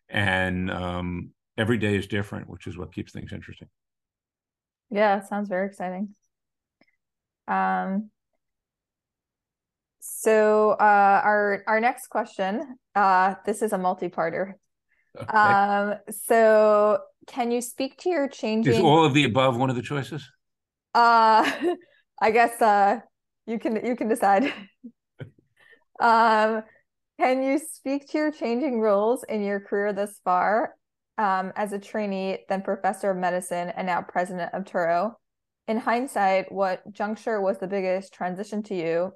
And 0.09 0.71
um, 0.71 1.31
every 1.57 1.79
day 1.79 1.97
is 1.97 2.07
different, 2.07 2.49
which 2.49 2.67
is 2.67 2.76
what 2.76 2.93
keeps 2.93 3.12
things 3.12 3.33
interesting. 3.33 3.69
Yeah, 4.91 5.21
sounds 5.21 5.49
very 5.49 5.67
exciting. 5.67 6.14
Um, 7.49 8.11
so 10.00 10.70
uh, 10.70 11.20
our 11.25 11.62
our 11.66 11.80
next 11.80 12.08
question, 12.08 12.76
uh, 12.94 13.34
this 13.46 13.62
is 13.62 13.72
a 13.72 13.78
multi-parter. 13.78 14.54
Okay. 15.16 15.37
Um, 15.37 15.94
so 16.11 16.99
can 17.26 17.50
you 17.50 17.61
speak 17.61 17.99
to 17.99 18.08
your 18.08 18.28
changing? 18.28 18.75
Is 18.75 18.80
all 18.80 19.04
of 19.04 19.14
the 19.14 19.25
above 19.25 19.56
one 19.56 19.70
of 19.70 19.76
the 19.76 19.82
choices? 19.82 20.28
Uh, 20.94 21.50
I 22.20 22.30
guess 22.30 22.61
uh, 22.61 23.00
you 23.46 23.58
can 23.58 23.84
you 23.84 23.96
can 23.96 24.08
decide. 24.08 24.44
um, 26.00 26.62
can 27.18 27.42
you 27.42 27.58
speak 27.58 28.08
to 28.11 28.18
your 28.18 28.32
changing 28.32 28.80
roles 28.80 29.25
in 29.28 29.42
your 29.42 29.61
career 29.61 29.92
thus 29.92 30.18
far, 30.25 30.75
um, 31.18 31.52
as 31.56 31.72
a 31.72 31.78
trainee, 31.78 32.44
then 32.49 32.62
professor 32.62 33.11
of 33.11 33.16
medicine, 33.16 33.70
and 33.76 33.87
now 33.87 34.02
president 34.02 34.52
of 34.54 34.64
Touro? 34.64 35.14
In 35.73 35.79
hindsight, 35.79 36.52
what 36.52 36.83
juncture 36.93 37.41
was 37.41 37.57
the 37.57 37.67
biggest 37.67 38.12
transition 38.12 38.62
to 38.64 38.75
you, 38.75 39.12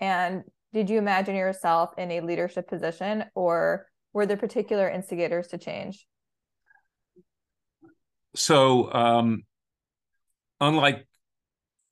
and 0.00 0.42
did 0.74 0.90
you 0.90 0.98
imagine 0.98 1.34
yourself 1.34 1.94
in 1.96 2.10
a 2.10 2.20
leadership 2.20 2.68
position, 2.68 3.24
or 3.34 3.86
were 4.12 4.26
there 4.26 4.36
particular 4.36 4.86
instigators 4.86 5.46
to 5.46 5.56
change? 5.56 6.06
So, 8.36 8.92
um, 8.92 9.44
unlike 10.60 11.08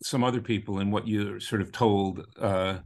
some 0.02 0.24
other 0.24 0.42
people 0.42 0.78
and 0.78 0.92
what 0.92 1.08
you're 1.08 1.40
sort 1.40 1.62
of 1.62 1.72
told, 1.72 2.22
uh, 2.38 2.80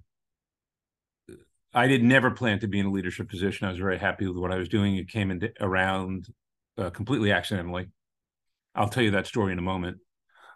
I 1.74 1.88
did 1.88 2.04
never 2.04 2.30
plan 2.30 2.60
to 2.60 2.68
be 2.68 2.78
in 2.78 2.86
a 2.86 2.92
leadership 2.92 3.28
position. 3.28 3.66
I 3.66 3.70
was 3.70 3.80
very 3.80 3.98
happy 3.98 4.28
with 4.28 4.36
what 4.36 4.52
I 4.52 4.58
was 4.58 4.68
doing. 4.68 4.94
It 4.94 5.08
came 5.08 5.32
in 5.32 5.40
around 5.58 6.28
uh, 6.78 6.90
completely 6.90 7.32
accidentally. 7.32 7.88
I'll 8.76 8.88
tell 8.88 9.02
you 9.02 9.10
that 9.10 9.26
story 9.26 9.52
in 9.52 9.58
a 9.58 9.62
moment. 9.62 9.96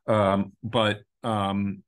Um, 0.06 0.52
but 0.62 1.02
um, 1.22 1.82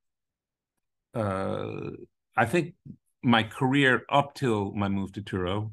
uh, 1.14 1.90
I 2.36 2.46
think 2.46 2.74
my 3.22 3.42
career 3.42 4.04
up 4.08 4.34
till 4.34 4.72
my 4.72 4.88
move 4.88 5.12
to 5.12 5.22
Touro 5.22 5.72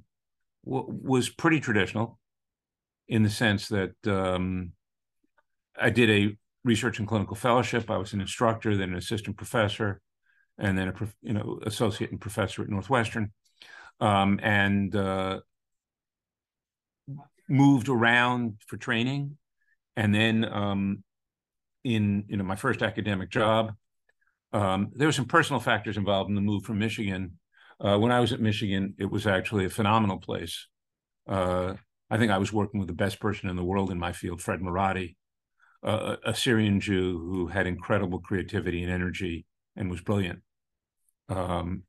was 0.64 1.30
pretty 1.30 1.60
traditional 1.60 2.20
in 3.08 3.24
the 3.24 3.30
sense 3.30 3.70
that 3.70 3.96
um, 4.06 4.74
I 5.80 5.90
did 5.90 6.10
a 6.10 6.38
research 6.64 7.00
and 7.00 7.08
clinical 7.08 7.36
fellowship. 7.36 7.90
I 7.90 7.98
was 7.98 8.14
an 8.14 8.22
instructor, 8.22 8.76
then 8.76 8.90
an 8.90 8.98
assistant 8.98 9.38
professor, 9.38 10.02
and 10.58 10.78
then 10.78 10.90
a 10.90 10.94
you 11.22 11.34
know 11.34 11.60
associate 11.66 12.12
and 12.12 12.22
professor 12.22 12.62
at 12.62 12.70
Northwestern, 12.70 13.32
um, 14.00 14.40
and 14.44 14.96
uh, 14.96 15.40
moved 17.48 17.90
around 17.90 18.58
for 18.68 18.78
training, 18.78 19.38
and 19.96 20.14
then 20.14 20.46
um, 20.46 21.04
in 21.84 22.26
you 22.28 22.38
know 22.38 22.44
my 22.44 22.56
first 22.56 22.82
academic 22.82 23.30
job, 23.30 23.74
um, 24.54 24.92
there 24.96 25.08
were 25.08 25.14
some 25.14 25.26
personal 25.26 25.60
factors 25.60 25.98
involved 25.98 26.30
in 26.30 26.36
the 26.36 26.42
move 26.42 26.64
from 26.64 26.80
Michigan 26.80 27.40
uh, 27.82 27.98
when 27.98 28.12
I 28.12 28.20
was 28.20 28.34
at 28.34 28.42
Michigan, 28.42 28.94
it 28.98 29.10
was 29.10 29.26
actually 29.26 29.66
a 29.66 29.70
phenomenal 29.70 30.18
place. 30.18 30.68
Uh, 31.28 31.76
I 32.10 32.18
think 32.18 32.32
I 32.32 32.38
was 32.38 32.52
working 32.52 32.80
with 32.80 32.88
the 32.88 32.94
best 32.94 33.20
person 33.20 33.50
in 33.50 33.56
the 33.56 33.64
world 33.64 33.92
in 33.92 34.00
my 34.00 34.12
field, 34.12 34.42
Fred 34.42 34.62
uh, 35.82 36.16
a 36.26 36.36
Syrian 36.36 36.82
Jew 36.82 37.18
who 37.20 37.48
had 37.48 37.66
incredible 37.66 38.20
creativity 38.20 38.84
and 38.84 38.92
energy 38.92 39.46
and 39.78 39.90
was 39.90 40.02
brilliant, 40.02 40.42
um, 41.30 41.84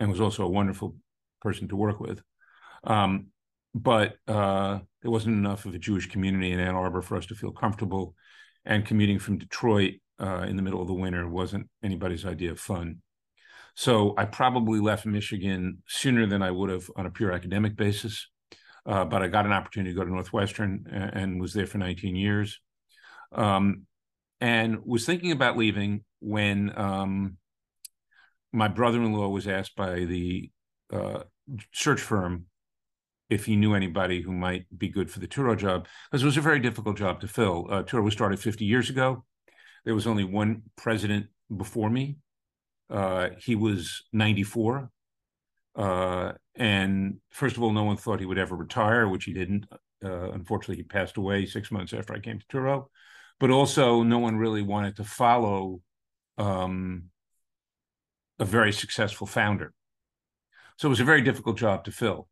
and 0.00 0.10
was 0.10 0.20
also 0.20 0.44
a 0.44 0.48
wonderful 0.48 0.96
person 1.42 1.68
to 1.68 1.76
work 1.76 2.00
with. 2.00 2.22
Um, 2.84 3.26
but 3.74 4.16
uh, 4.26 4.78
there 5.02 5.10
wasn't 5.10 5.36
enough 5.36 5.66
of 5.66 5.74
a 5.74 5.78
Jewish 5.78 6.08
community 6.08 6.52
in 6.52 6.60
Ann 6.60 6.74
Arbor 6.74 7.02
for 7.02 7.18
us 7.18 7.26
to 7.26 7.34
feel 7.34 7.50
comfortable, 7.50 8.14
and 8.64 8.86
commuting 8.86 9.18
from 9.18 9.38
Detroit 9.38 9.94
uh, 10.20 10.46
in 10.48 10.56
the 10.56 10.62
middle 10.62 10.80
of 10.80 10.88
the 10.88 10.94
winter 10.94 11.28
wasn't 11.28 11.68
anybody's 11.82 12.24
idea 12.24 12.50
of 12.50 12.60
fun. 12.60 13.02
So 13.74 14.14
I 14.16 14.24
probably 14.24 14.80
left 14.80 15.04
Michigan 15.04 15.82
sooner 15.88 16.26
than 16.26 16.42
I 16.42 16.50
would 16.50 16.70
have 16.70 16.88
on 16.96 17.06
a 17.06 17.10
pure 17.10 17.32
academic 17.32 17.76
basis. 17.76 18.28
Uh, 18.86 19.04
but 19.04 19.22
I 19.22 19.28
got 19.28 19.46
an 19.46 19.52
opportunity 19.52 19.92
to 19.92 19.96
go 19.96 20.04
to 20.04 20.10
Northwestern 20.10 20.86
and, 20.92 21.10
and 21.14 21.40
was 21.40 21.54
there 21.54 21.66
for 21.66 21.78
19 21.78 22.16
years. 22.16 22.60
Um, 23.32 23.86
and 24.40 24.84
was 24.84 25.06
thinking 25.06 25.32
about 25.32 25.56
leaving 25.56 26.04
when 26.20 26.76
um, 26.78 27.38
my 28.52 28.68
brother-in-law 28.68 29.28
was 29.28 29.48
asked 29.48 29.74
by 29.74 30.04
the 30.04 30.50
uh, 30.92 31.20
search 31.72 32.00
firm 32.00 32.46
if 33.30 33.46
he 33.46 33.56
knew 33.56 33.74
anybody 33.74 34.20
who 34.20 34.32
might 34.32 34.66
be 34.76 34.88
good 34.88 35.10
for 35.10 35.20
the 35.20 35.26
Touro 35.26 35.56
job, 35.56 35.86
because 36.10 36.22
it 36.22 36.26
was 36.26 36.36
a 36.36 36.42
very 36.42 36.60
difficult 36.60 36.96
job 36.96 37.20
to 37.20 37.28
fill. 37.28 37.66
Uh, 37.70 37.82
Touro 37.82 38.04
was 38.04 38.12
started 38.12 38.38
50 38.38 38.64
years 38.64 38.90
ago. 38.90 39.24
There 39.84 39.94
was 39.94 40.06
only 40.06 40.24
one 40.24 40.62
president 40.76 41.26
before 41.54 41.90
me, 41.90 42.16
uh, 42.90 43.30
he 43.38 43.54
was 43.56 44.04
94. 44.12 44.90
Uh, 45.76 46.32
and 46.54 47.16
first 47.30 47.56
of 47.56 47.62
all, 47.62 47.72
no 47.72 47.84
one 47.84 47.96
thought 47.96 48.20
he 48.20 48.26
would 48.26 48.38
ever 48.38 48.56
retire, 48.56 49.08
which 49.08 49.24
he 49.24 49.32
didn't. 49.32 49.66
Uh, 50.04 50.30
unfortunately, 50.30 50.76
he 50.76 50.82
passed 50.82 51.16
away 51.16 51.46
six 51.46 51.70
months 51.70 51.92
after 51.92 52.14
I 52.14 52.20
came 52.20 52.38
to 52.38 52.46
Touro. 52.46 52.86
But 53.40 53.50
also, 53.50 54.02
no 54.02 54.18
one 54.18 54.36
really 54.36 54.62
wanted 54.62 54.96
to 54.96 55.04
follow 55.04 55.80
um, 56.38 57.04
a 58.38 58.44
very 58.44 58.72
successful 58.72 59.26
founder. 59.26 59.72
So 60.78 60.88
it 60.88 60.90
was 60.90 61.00
a 61.00 61.04
very 61.04 61.22
difficult 61.22 61.56
job 61.56 61.84
to 61.84 61.92
fill. 61.92 62.28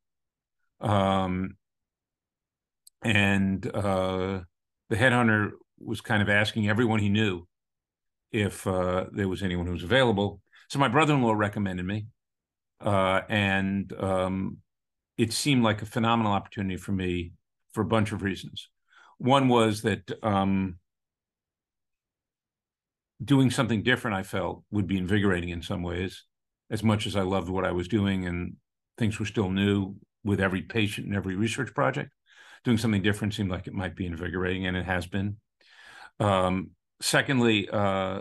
Um, 0.83 1.57
and 3.03 3.65
uh, 3.75 4.41
the 4.91 4.97
headhunter 4.97 5.53
was 5.79 6.01
kind 6.01 6.23
of 6.23 6.29
asking 6.29 6.69
everyone 6.69 7.01
he 7.01 7.09
knew 7.09 7.47
if 8.31 8.67
uh, 8.67 9.07
there 9.13 9.29
was 9.29 9.43
anyone 9.43 9.67
who 9.67 9.73
was 9.73 9.85
available. 9.85 10.41
So 10.69 10.79
my 10.79 10.89
brother-in-law 10.89 11.33
recommended 11.33 11.85
me, 11.87 12.07
uh, 12.81 13.21
and 13.29 13.93
um, 13.99 14.59
it 15.19 15.33
seemed 15.33 15.63
like 15.63 15.83
a 15.83 15.87
phenomenal 15.87 16.33
opportunity 16.33 16.77
for 16.77 16.93
me 16.93 17.33
for 17.73 17.83
a 17.83 17.87
bunch 17.87 18.13
of 18.13 18.23
reasons. 18.23 18.69
One 19.19 19.49
was 19.49 19.83
that 19.83 20.11
um, 20.23 20.79
doing 23.23 23.51
something 23.51 23.83
different, 23.83 24.17
I 24.17 24.23
felt, 24.23 24.65
would 24.71 24.87
be 24.87 24.99
invigorating 24.99 25.51
in 25.51 25.63
some 25.63 25.83
ways. 25.83 26.25
As 26.71 26.83
much 26.83 27.07
as 27.07 27.17
I 27.17 27.23
loved 27.23 27.51
what 27.51 27.67
I 27.67 27.73
was 27.73 27.87
doing, 27.87 28.27
and 28.27 28.57
things 28.97 29.19
were 29.19 29.27
still 29.27 29.51
new 29.51 29.97
with 30.25 30.41
every 30.41 30.63
patient 30.63 31.07
and 31.07 31.17
every 31.17 31.37
research 31.37 31.75
project, 31.75 32.13
doing 32.65 32.79
something 32.79 33.03
different 33.03 33.35
seemed 33.35 33.51
like 33.51 33.67
it 33.67 33.75
might 33.75 33.97
be 33.97 34.07
invigorating, 34.07 34.67
and 34.67 34.77
it 34.77 34.85
has 34.85 35.07
been. 35.07 35.37
Um, 36.21 36.71
secondly, 37.01 37.69
uh, 37.69 38.21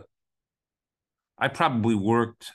I 1.37 1.47
probably 1.47 1.95
worked 1.95 2.51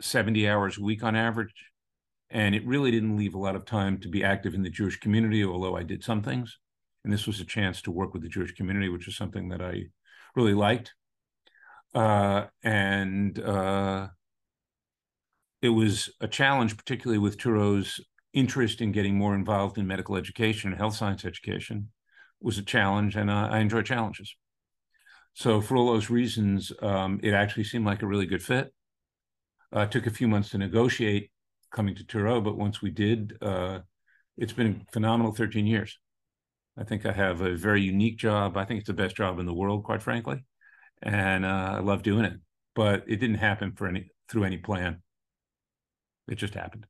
70 0.00 0.48
hours 0.48 0.78
a 0.78 0.82
week 0.82 1.02
on 1.02 1.16
average. 1.16 1.70
And 2.30 2.54
it 2.54 2.66
really 2.66 2.90
didn't 2.90 3.16
leave 3.16 3.34
a 3.34 3.38
lot 3.38 3.56
of 3.56 3.64
time 3.64 3.98
to 3.98 4.08
be 4.08 4.22
active 4.22 4.54
in 4.54 4.62
the 4.62 4.70
Jewish 4.70 5.00
community, 5.00 5.44
although 5.44 5.76
I 5.76 5.82
did 5.82 6.04
some 6.04 6.22
things. 6.22 6.58
And 7.02 7.12
this 7.12 7.26
was 7.26 7.40
a 7.40 7.44
chance 7.44 7.82
to 7.82 7.90
work 7.90 8.12
with 8.12 8.22
the 8.22 8.28
Jewish 8.28 8.52
community, 8.52 8.88
which 8.88 9.08
is 9.08 9.16
something 9.16 9.48
that 9.48 9.60
I 9.60 9.86
really 10.36 10.54
liked. 10.54 10.94
Uh, 11.92 12.44
and 12.62 13.36
uh, 13.40 14.08
it 15.62 15.68
was 15.70 16.10
a 16.20 16.28
challenge, 16.28 16.76
particularly 16.76 17.18
with 17.18 17.38
Touro's 17.38 18.00
interest 18.32 18.80
in 18.80 18.92
getting 18.92 19.16
more 19.16 19.34
involved 19.34 19.76
in 19.76 19.86
medical 19.86 20.16
education 20.16 20.70
and 20.70 20.78
health 20.78 20.94
science 20.94 21.24
education 21.24 21.90
was 22.40 22.58
a 22.58 22.62
challenge, 22.62 23.16
and 23.16 23.30
uh, 23.30 23.48
I 23.50 23.58
enjoy 23.58 23.82
challenges. 23.82 24.34
So 25.34 25.60
for 25.60 25.76
all 25.76 25.92
those 25.92 26.10
reasons, 26.10 26.72
um, 26.80 27.20
it 27.22 27.34
actually 27.34 27.64
seemed 27.64 27.84
like 27.84 28.02
a 28.02 28.06
really 28.06 28.26
good 28.26 28.42
fit. 28.42 28.72
Uh, 29.72 29.86
took 29.86 30.06
a 30.06 30.10
few 30.10 30.26
months 30.26 30.50
to 30.50 30.58
negotiate 30.58 31.30
coming 31.70 31.94
to 31.94 32.04
Touro, 32.04 32.42
but 32.42 32.56
once 32.56 32.82
we 32.82 32.90
did, 32.90 33.36
uh, 33.40 33.80
it's 34.36 34.52
been 34.52 34.84
a 34.88 34.92
phenomenal 34.92 35.32
13 35.32 35.66
years. 35.66 35.98
I 36.76 36.84
think 36.84 37.04
I 37.04 37.12
have 37.12 37.40
a 37.42 37.56
very 37.56 37.82
unique 37.82 38.16
job. 38.16 38.56
I 38.56 38.64
think 38.64 38.78
it's 38.78 38.86
the 38.86 38.94
best 38.94 39.16
job 39.16 39.38
in 39.38 39.46
the 39.46 39.54
world, 39.54 39.84
quite 39.84 40.02
frankly, 40.02 40.44
and 41.02 41.44
uh, 41.44 41.74
I 41.76 41.80
love 41.80 42.02
doing 42.02 42.24
it. 42.24 42.34
But 42.74 43.04
it 43.06 43.16
didn't 43.16 43.36
happen 43.36 43.72
for 43.72 43.86
any 43.86 44.10
through 44.28 44.44
any 44.44 44.56
plan. 44.56 45.02
It 46.30 46.36
just 46.36 46.54
happened. 46.54 46.86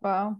Wow. 0.00 0.36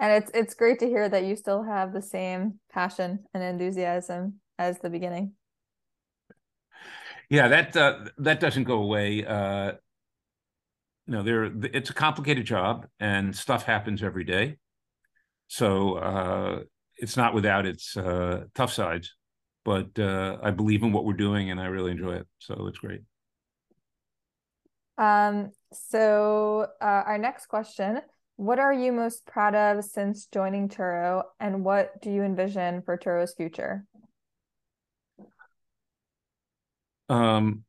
And 0.00 0.22
it's 0.22 0.30
it's 0.32 0.54
great 0.54 0.78
to 0.78 0.86
hear 0.86 1.08
that 1.08 1.24
you 1.24 1.36
still 1.36 1.62
have 1.62 1.92
the 1.92 2.02
same 2.02 2.60
passion 2.72 3.24
and 3.34 3.42
enthusiasm 3.42 4.40
as 4.58 4.78
the 4.78 4.90
beginning. 4.90 5.32
Yeah, 7.28 7.48
that 7.48 7.76
uh, 7.76 8.06
that 8.18 8.40
doesn't 8.40 8.64
go 8.64 8.80
away. 8.82 9.24
Uh, 9.24 9.72
you 11.06 11.12
know, 11.12 11.22
there 11.22 11.44
it's 11.44 11.90
a 11.90 11.94
complicated 11.94 12.46
job, 12.46 12.86
and 12.98 13.36
stuff 13.36 13.64
happens 13.64 14.02
every 14.02 14.24
day. 14.24 14.56
So 15.48 15.94
uh, 15.96 16.60
it's 16.96 17.16
not 17.16 17.34
without 17.34 17.66
its 17.66 17.96
uh, 17.96 18.44
tough 18.54 18.72
sides, 18.72 19.14
but 19.64 19.98
uh, 19.98 20.38
I 20.42 20.50
believe 20.52 20.82
in 20.82 20.92
what 20.92 21.04
we're 21.04 21.14
doing, 21.14 21.50
and 21.50 21.60
I 21.60 21.66
really 21.66 21.90
enjoy 21.90 22.14
it. 22.14 22.26
So 22.38 22.66
it's 22.68 22.78
great. 22.78 23.02
Um. 24.98 25.52
So 25.72 26.66
uh, 26.80 27.02
our 27.06 27.18
next 27.18 27.46
question: 27.46 28.00
What 28.36 28.58
are 28.58 28.72
you 28.72 28.92
most 28.92 29.24
proud 29.26 29.54
of 29.54 29.84
since 29.84 30.26
joining 30.26 30.68
Touro, 30.68 31.22
and 31.40 31.64
what 31.64 32.02
do 32.02 32.10
you 32.10 32.22
envision 32.22 32.82
for 32.82 32.98
Touro's 32.98 33.34
future? 33.34 33.84
Um, 37.08 37.64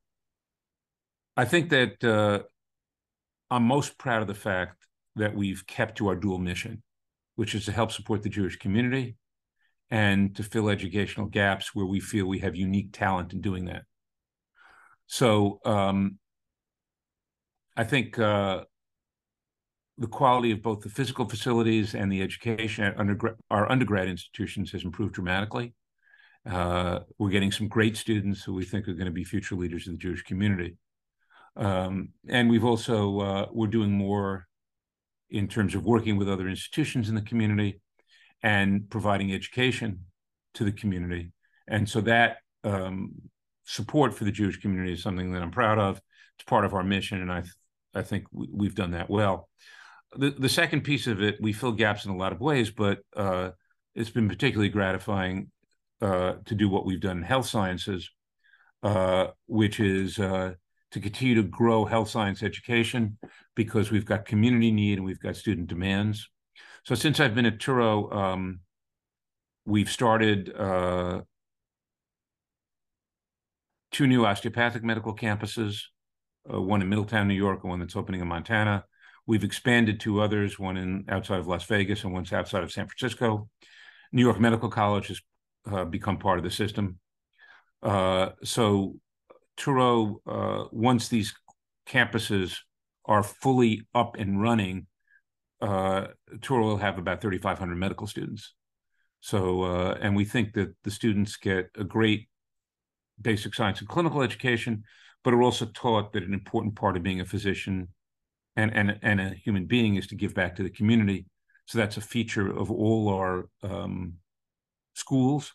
I 1.37 1.45
think 1.45 1.69
that 1.69 2.03
uh, 2.03 2.43
I'm 3.49 3.63
most 3.63 3.97
proud 3.97 4.21
of 4.21 4.27
the 4.27 4.33
fact 4.33 4.85
that 5.15 5.35
we've 5.35 5.65
kept 5.65 5.97
to 5.97 6.07
our 6.07 6.15
dual 6.15 6.37
mission, 6.37 6.83
which 7.35 7.55
is 7.55 7.65
to 7.65 7.71
help 7.71 7.91
support 7.91 8.23
the 8.23 8.29
Jewish 8.29 8.57
community 8.57 9.15
and 9.89 10.35
to 10.35 10.43
fill 10.43 10.69
educational 10.69 11.27
gaps 11.27 11.73
where 11.73 11.85
we 11.85 11.99
feel 11.99 12.25
we 12.25 12.39
have 12.39 12.55
unique 12.55 12.89
talent 12.91 13.33
in 13.33 13.41
doing 13.41 13.65
that. 13.65 13.83
So 15.07 15.59
um, 15.65 16.19
I 17.79 17.85
think 17.85 18.19
uh, 18.19 18.65
the 19.97 20.07
quality 20.07 20.51
of 20.51 20.61
both 20.61 20.81
the 20.81 20.89
physical 20.89 21.29
facilities 21.29 21.95
and 21.95 22.11
the 22.11 22.21
education 22.21 22.83
at 22.83 22.97
our 23.49 23.71
undergrad 23.71 24.09
institutions 24.09 24.73
has 24.73 24.83
improved 24.83 25.13
dramatically. 25.13 25.73
Uh, 26.45 26.99
we're 27.17 27.29
getting 27.29 27.53
some 27.53 27.69
great 27.69 27.95
students 27.95 28.43
who 28.43 28.53
we 28.53 28.65
think 28.65 28.89
are 28.89 28.95
going 28.95 29.05
to 29.05 29.11
be 29.11 29.23
future 29.23 29.55
leaders 29.55 29.87
of 29.87 29.93
the 29.93 29.97
Jewish 29.97 30.23
community. 30.23 30.75
Um, 31.55 32.09
and 32.27 32.49
we've 32.49 32.65
also, 32.65 33.19
uh, 33.21 33.45
we're 33.53 33.67
doing 33.67 33.91
more 33.91 34.45
in 35.29 35.47
terms 35.47 35.73
of 35.73 35.85
working 35.85 36.17
with 36.17 36.29
other 36.29 36.49
institutions 36.49 37.07
in 37.07 37.15
the 37.15 37.21
community 37.21 37.79
and 38.43 38.89
providing 38.89 39.31
education 39.31 39.99
to 40.55 40.65
the 40.65 40.73
community. 40.73 41.31
And 41.65 41.87
so 41.87 42.01
that 42.01 42.39
um, 42.65 43.13
support 43.63 44.13
for 44.13 44.25
the 44.25 44.33
Jewish 44.33 44.59
community 44.59 44.91
is 44.91 45.01
something 45.01 45.31
that 45.31 45.41
I'm 45.41 45.51
proud 45.51 45.79
of. 45.79 46.01
It's 46.37 46.45
part 46.45 46.65
of 46.65 46.73
our 46.73 46.83
mission, 46.83 47.21
and 47.21 47.31
I, 47.31 47.43
I 47.93 48.01
think 48.01 48.25
we, 48.31 48.67
have 48.67 48.75
done 48.75 48.91
that 48.91 49.09
well. 49.09 49.49
The, 50.15 50.31
the 50.31 50.49
second 50.49 50.81
piece 50.81 51.07
of 51.07 51.21
it, 51.21 51.37
we 51.41 51.53
fill 51.53 51.71
gaps 51.71 52.05
in 52.05 52.11
a 52.11 52.17
lot 52.17 52.31
of 52.31 52.39
ways, 52.39 52.71
but 52.71 52.99
uh, 53.15 53.51
it's 53.95 54.09
been 54.09 54.29
particularly 54.29 54.69
gratifying 54.69 55.51
uh, 56.01 56.33
to 56.45 56.55
do 56.55 56.69
what 56.69 56.85
we've 56.85 57.01
done 57.01 57.17
in 57.17 57.23
health 57.23 57.47
sciences, 57.47 58.09
uh, 58.83 59.27
which 59.47 59.79
is 59.79 60.19
uh, 60.19 60.53
to 60.91 60.99
continue 60.99 61.35
to 61.35 61.43
grow 61.43 61.85
health 61.85 62.09
science 62.09 62.41
education 62.41 63.17
because 63.55 63.91
we've 63.91 64.05
got 64.05 64.25
community 64.25 64.71
need 64.71 64.97
and 64.97 65.05
we've 65.05 65.19
got 65.19 65.35
student 65.35 65.67
demands. 65.67 66.29
So 66.85 66.95
since 66.95 67.19
I've 67.19 67.35
been 67.35 67.45
at 67.45 67.59
Touro, 67.59 68.13
um, 68.13 68.61
we've 69.65 69.89
started 69.89 70.53
uh, 70.55 71.21
two 73.91 74.07
new 74.07 74.25
osteopathic 74.25 74.83
medical 74.83 75.15
campuses, 75.15 75.81
uh, 76.53 76.61
one 76.61 76.81
in 76.81 76.89
Middletown, 76.89 77.27
New 77.27 77.33
York, 77.33 77.61
and 77.63 77.69
one 77.69 77.79
that's 77.79 77.95
opening 77.95 78.21
in 78.21 78.27
Montana. 78.27 78.85
We've 79.27 79.43
expanded 79.43 79.99
two 79.99 80.21
others, 80.21 80.57
one 80.57 80.77
in 80.77 81.05
outside 81.09 81.39
of 81.39 81.47
Las 81.47 81.65
Vegas 81.65 82.03
and 82.03 82.13
one's 82.13 82.33
outside 82.33 82.63
of 82.63 82.71
San 82.71 82.87
Francisco. 82.87 83.49
New 84.11 84.23
York 84.23 84.39
Medical 84.39 84.69
College 84.69 85.07
has 85.07 85.21
uh, 85.71 85.85
become 85.85 86.17
part 86.17 86.39
of 86.39 86.43
the 86.43 86.51
system. 86.51 86.97
Uh, 87.83 88.29
so 88.43 88.95
Touro, 89.57 90.15
uh, 90.25 90.67
once 90.71 91.09
these 91.09 91.33
campuses 91.87 92.57
are 93.05 93.23
fully 93.23 93.87
up 93.93 94.15
and 94.17 94.41
running, 94.41 94.87
uh, 95.61 96.07
Touro 96.37 96.63
will 96.63 96.77
have 96.77 96.97
about 96.97 97.21
3,500 97.21 97.75
medical 97.75 98.07
students. 98.07 98.53
So, 99.21 99.63
uh, 99.63 99.97
and 100.01 100.15
we 100.15 100.25
think 100.25 100.53
that 100.53 100.73
the 100.83 100.91
students 100.91 101.35
get 101.35 101.69
a 101.77 101.83
great 101.83 102.29
basic 103.21 103.53
science 103.53 103.79
and 103.79 103.89
clinical 103.89 104.21
education, 104.21 104.83
but 105.23 105.33
are 105.33 105.43
also 105.43 105.65
taught 105.65 106.13
that 106.13 106.23
an 106.23 106.33
important 106.33 106.75
part 106.75 106.95
of 106.95 107.03
being 107.03 107.21
a 107.21 107.25
physician 107.25 107.89
and, 108.55 108.75
and, 108.75 108.99
and 109.01 109.21
a 109.21 109.29
human 109.29 109.65
being 109.65 109.95
is 109.95 110.07
to 110.07 110.15
give 110.15 110.33
back 110.33 110.55
to 110.55 110.63
the 110.63 110.69
community. 110.69 111.25
So 111.65 111.77
that's 111.77 111.97
a 111.97 112.01
feature 112.01 112.49
of 112.49 112.71
all 112.71 113.09
our 113.09 113.47
um, 113.63 114.13
schools. 114.95 115.53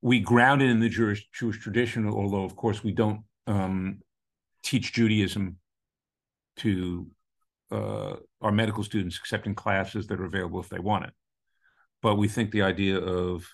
We 0.00 0.20
ground 0.20 0.62
it 0.62 0.70
in 0.70 0.80
the 0.80 0.88
Jewish, 0.88 1.28
Jewish 1.32 1.58
tradition, 1.58 2.08
although, 2.08 2.44
of 2.44 2.56
course, 2.56 2.82
we 2.84 2.92
don't 2.92 3.22
um, 3.46 4.00
teach 4.62 4.92
Judaism 4.92 5.56
to 6.56 7.06
uh, 7.70 8.16
our 8.40 8.52
medical 8.52 8.84
students, 8.84 9.18
except 9.18 9.46
in 9.46 9.54
classes 9.54 10.06
that 10.06 10.20
are 10.20 10.24
available 10.24 10.60
if 10.60 10.68
they 10.68 10.78
want 10.78 11.04
it. 11.04 11.12
But 12.02 12.16
we 12.16 12.28
think 12.28 12.50
the 12.50 12.62
idea 12.62 12.98
of 12.98 13.46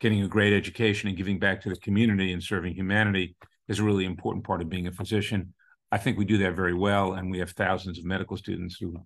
getting 0.00 0.22
a 0.22 0.28
great 0.28 0.52
education 0.52 1.08
and 1.08 1.16
giving 1.16 1.38
back 1.38 1.62
to 1.62 1.68
the 1.68 1.76
community 1.76 2.32
and 2.32 2.42
serving 2.42 2.74
humanity 2.74 3.36
is 3.68 3.78
a 3.78 3.84
really 3.84 4.04
important 4.04 4.44
part 4.44 4.62
of 4.62 4.68
being 4.68 4.86
a 4.86 4.92
physician. 4.92 5.54
I 5.92 5.98
think 5.98 6.18
we 6.18 6.24
do 6.24 6.38
that 6.38 6.54
very 6.54 6.74
well, 6.74 7.14
and 7.14 7.30
we 7.30 7.38
have 7.38 7.50
thousands 7.50 7.98
of 7.98 8.04
medical 8.04 8.36
students 8.36 8.76
who 8.80 8.96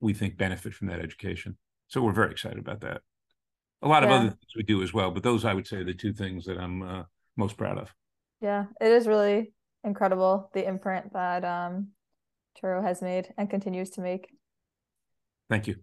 we 0.00 0.14
think 0.14 0.36
benefit 0.36 0.74
from 0.74 0.88
that 0.88 1.00
education. 1.00 1.56
So 1.88 2.02
we're 2.02 2.12
very 2.12 2.30
excited 2.30 2.58
about 2.58 2.80
that 2.82 3.02
a 3.82 3.88
lot 3.88 4.04
of 4.04 4.10
other 4.10 4.28
things 4.28 4.56
we 4.56 4.62
do 4.62 4.82
as 4.82 4.92
well, 4.92 5.10
but 5.10 5.22
those 5.22 5.44
I 5.44 5.54
would 5.54 5.66
say 5.66 5.78
are 5.78 5.84
the 5.84 5.94
two 5.94 6.12
things 6.12 6.44
that 6.44 6.58
I'm 6.58 6.82
uh, 6.82 7.02
most 7.36 7.56
proud 7.56 7.78
of. 7.78 7.92
Yeah, 8.40 8.66
it 8.80 8.88
is 8.88 9.06
really 9.06 9.52
incredible 9.84 10.50
the 10.52 10.66
imprint 10.66 11.12
that 11.12 11.44
um, 11.44 11.88
Touro 12.60 12.82
has 12.82 13.00
made 13.00 13.32
and 13.38 13.48
continues 13.48 13.90
to 13.90 14.00
make. 14.00 14.28
Thank 15.48 15.66
you. 15.66 15.76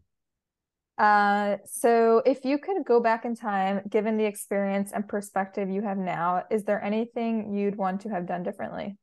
Uh, 0.98 1.58
so 1.66 2.24
if 2.26 2.44
you 2.44 2.58
could 2.58 2.84
go 2.84 3.00
back 3.00 3.24
in 3.24 3.36
time, 3.36 3.82
given 3.88 4.18
the 4.18 4.26
experience 4.26 4.92
and 4.92 5.08
perspective 5.08 5.70
you 5.70 5.84
have 5.84 5.98
now, 5.98 6.44
is 6.50 6.64
there 6.64 6.84
anything 6.84 7.54
you'd 7.56 7.76
want 7.76 8.02
to 8.02 8.10
have 8.10 8.26
done 8.26 8.42
differently? 8.42 8.98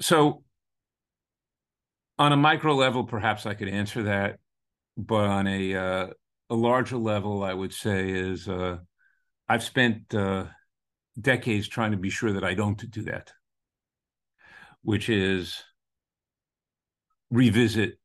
So 0.00 0.44
on 2.18 2.32
a 2.32 2.36
micro 2.36 2.74
level, 2.74 3.04
perhaps 3.04 3.46
I 3.46 3.54
could 3.54 3.68
answer 3.68 4.02
that, 4.04 4.38
but 4.96 5.24
on 5.24 5.46
a 5.46 5.74
uh, 5.74 6.06
a 6.50 6.54
larger 6.54 6.96
level, 6.96 7.42
I 7.42 7.54
would 7.54 7.72
say 7.72 8.10
is 8.10 8.48
uh, 8.48 8.78
I've 9.48 9.62
spent 9.62 10.14
uh, 10.14 10.44
decades 11.18 11.68
trying 11.68 11.92
to 11.92 11.96
be 11.96 12.10
sure 12.10 12.32
that 12.32 12.44
I 12.44 12.54
don't 12.54 12.90
do 12.90 13.02
that, 13.04 13.32
which 14.82 15.08
is 15.08 15.62
revisit 17.30 17.98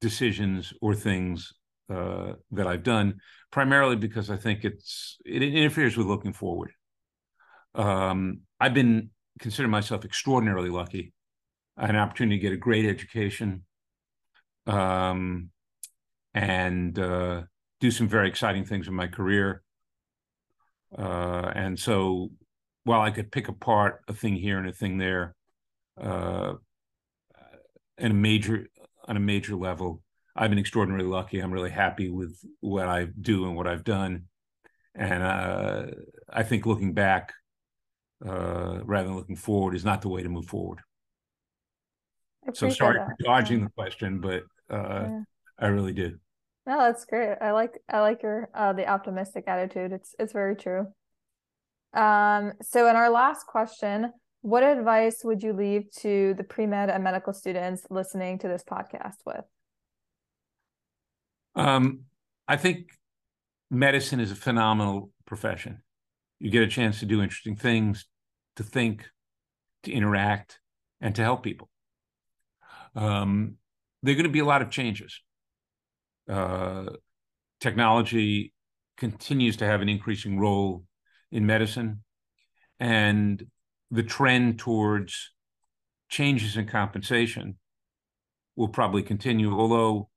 decisions 0.00 0.72
or 0.80 0.94
things 0.94 1.52
uh, 1.88 2.32
that 2.52 2.66
I've 2.66 2.82
done, 2.82 3.20
primarily 3.50 3.96
because 3.96 4.30
I 4.30 4.36
think 4.36 4.64
it's 4.64 5.18
it 5.24 5.42
interferes 5.42 5.96
with 5.96 6.06
looking 6.06 6.32
forward. 6.32 6.72
Um, 7.74 8.40
I've 8.60 8.74
been 8.74 9.10
consider 9.40 9.68
myself 9.68 10.04
extraordinarily 10.04 10.70
lucky 10.70 11.12
an 11.76 11.96
opportunity 11.96 12.36
to 12.36 12.42
get 12.42 12.52
a 12.52 12.56
great 12.56 12.86
education 12.86 13.64
um, 14.66 15.50
and 16.32 16.98
uh, 16.98 17.42
do 17.80 17.90
some 17.90 18.08
very 18.08 18.28
exciting 18.28 18.64
things 18.64 18.88
in 18.88 18.94
my 18.94 19.06
career. 19.06 19.62
Uh, 20.96 21.50
and 21.54 21.78
so 21.78 22.30
while 22.84 23.00
I 23.00 23.10
could 23.10 23.32
pick 23.32 23.48
apart 23.48 24.02
a 24.08 24.14
thing 24.14 24.36
here 24.36 24.58
and 24.58 24.68
a 24.68 24.72
thing 24.72 24.98
there, 24.98 25.34
uh, 26.00 26.54
in 27.98 28.10
a 28.10 28.14
major 28.14 28.68
on 29.06 29.16
a 29.16 29.20
major 29.20 29.54
level, 29.56 30.02
I've 30.34 30.50
been 30.50 30.58
extraordinarily 30.58 31.08
lucky. 31.08 31.38
I'm 31.38 31.52
really 31.52 31.70
happy 31.70 32.08
with 32.08 32.38
what 32.60 32.88
I 32.88 33.06
do 33.20 33.46
and 33.46 33.56
what 33.56 33.66
I've 33.66 33.84
done, 33.84 34.24
and 34.94 35.22
uh, 35.22 35.86
I 36.28 36.42
think 36.42 36.66
looking 36.66 36.94
back 36.94 37.32
uh, 38.26 38.80
rather 38.84 39.08
than 39.08 39.16
looking 39.16 39.36
forward 39.36 39.74
is 39.74 39.84
not 39.84 40.02
the 40.02 40.08
way 40.08 40.22
to 40.22 40.28
move 40.28 40.46
forward. 40.46 40.80
So 42.52 42.68
sorry 42.68 42.98
that. 42.98 43.06
for 43.06 43.16
dodging 43.24 43.60
yeah. 43.60 43.64
the 43.66 43.70
question, 43.72 44.20
but 44.20 44.42
uh, 44.70 45.04
yeah. 45.08 45.20
I 45.58 45.66
really 45.68 45.92
do. 45.92 46.18
No, 46.66 46.78
that's 46.78 47.04
great. 47.04 47.36
I 47.40 47.52
like 47.52 47.78
I 47.88 48.00
like 48.00 48.22
your 48.22 48.48
uh, 48.54 48.72
the 48.72 48.86
optimistic 48.86 49.44
attitude. 49.46 49.92
It's 49.92 50.14
it's 50.18 50.32
very 50.32 50.56
true. 50.56 50.88
Um, 51.92 52.54
so 52.62 52.88
in 52.88 52.96
our 52.96 53.10
last 53.10 53.46
question, 53.46 54.12
what 54.44 54.62
advice 54.62 55.24
would 55.24 55.42
you 55.42 55.54
leave 55.54 55.90
to 55.90 56.34
the 56.34 56.44
pre-med 56.44 56.90
and 56.90 57.02
medical 57.02 57.32
students 57.32 57.86
listening 57.88 58.38
to 58.38 58.46
this 58.46 58.62
podcast 58.62 59.16
with? 59.24 59.46
Um, 61.54 62.00
I 62.46 62.58
think 62.58 62.90
medicine 63.70 64.20
is 64.20 64.30
a 64.30 64.34
phenomenal 64.34 65.10
profession. 65.24 65.82
You 66.40 66.50
get 66.50 66.62
a 66.62 66.66
chance 66.66 67.00
to 67.00 67.06
do 67.06 67.22
interesting 67.22 67.56
things, 67.56 68.04
to 68.56 68.62
think, 68.62 69.06
to 69.84 69.90
interact, 69.90 70.60
and 71.00 71.14
to 71.14 71.22
help 71.22 71.42
people. 71.42 71.70
Um, 72.94 73.54
there 74.02 74.12
are 74.12 74.16
going 74.16 74.24
to 74.24 74.30
be 74.30 74.40
a 74.40 74.44
lot 74.44 74.60
of 74.60 74.68
changes. 74.68 75.22
Uh, 76.28 76.90
technology 77.62 78.52
continues 78.98 79.56
to 79.56 79.64
have 79.64 79.80
an 79.80 79.88
increasing 79.88 80.38
role 80.38 80.84
in 81.32 81.46
medicine, 81.46 82.02
and 82.78 83.42
the 83.94 84.02
trend 84.02 84.58
towards 84.58 85.30
changes 86.08 86.56
in 86.56 86.66
compensation 86.66 87.56
will 88.56 88.68
probably 88.68 89.02
continue. 89.02 89.56
Although 89.56 90.08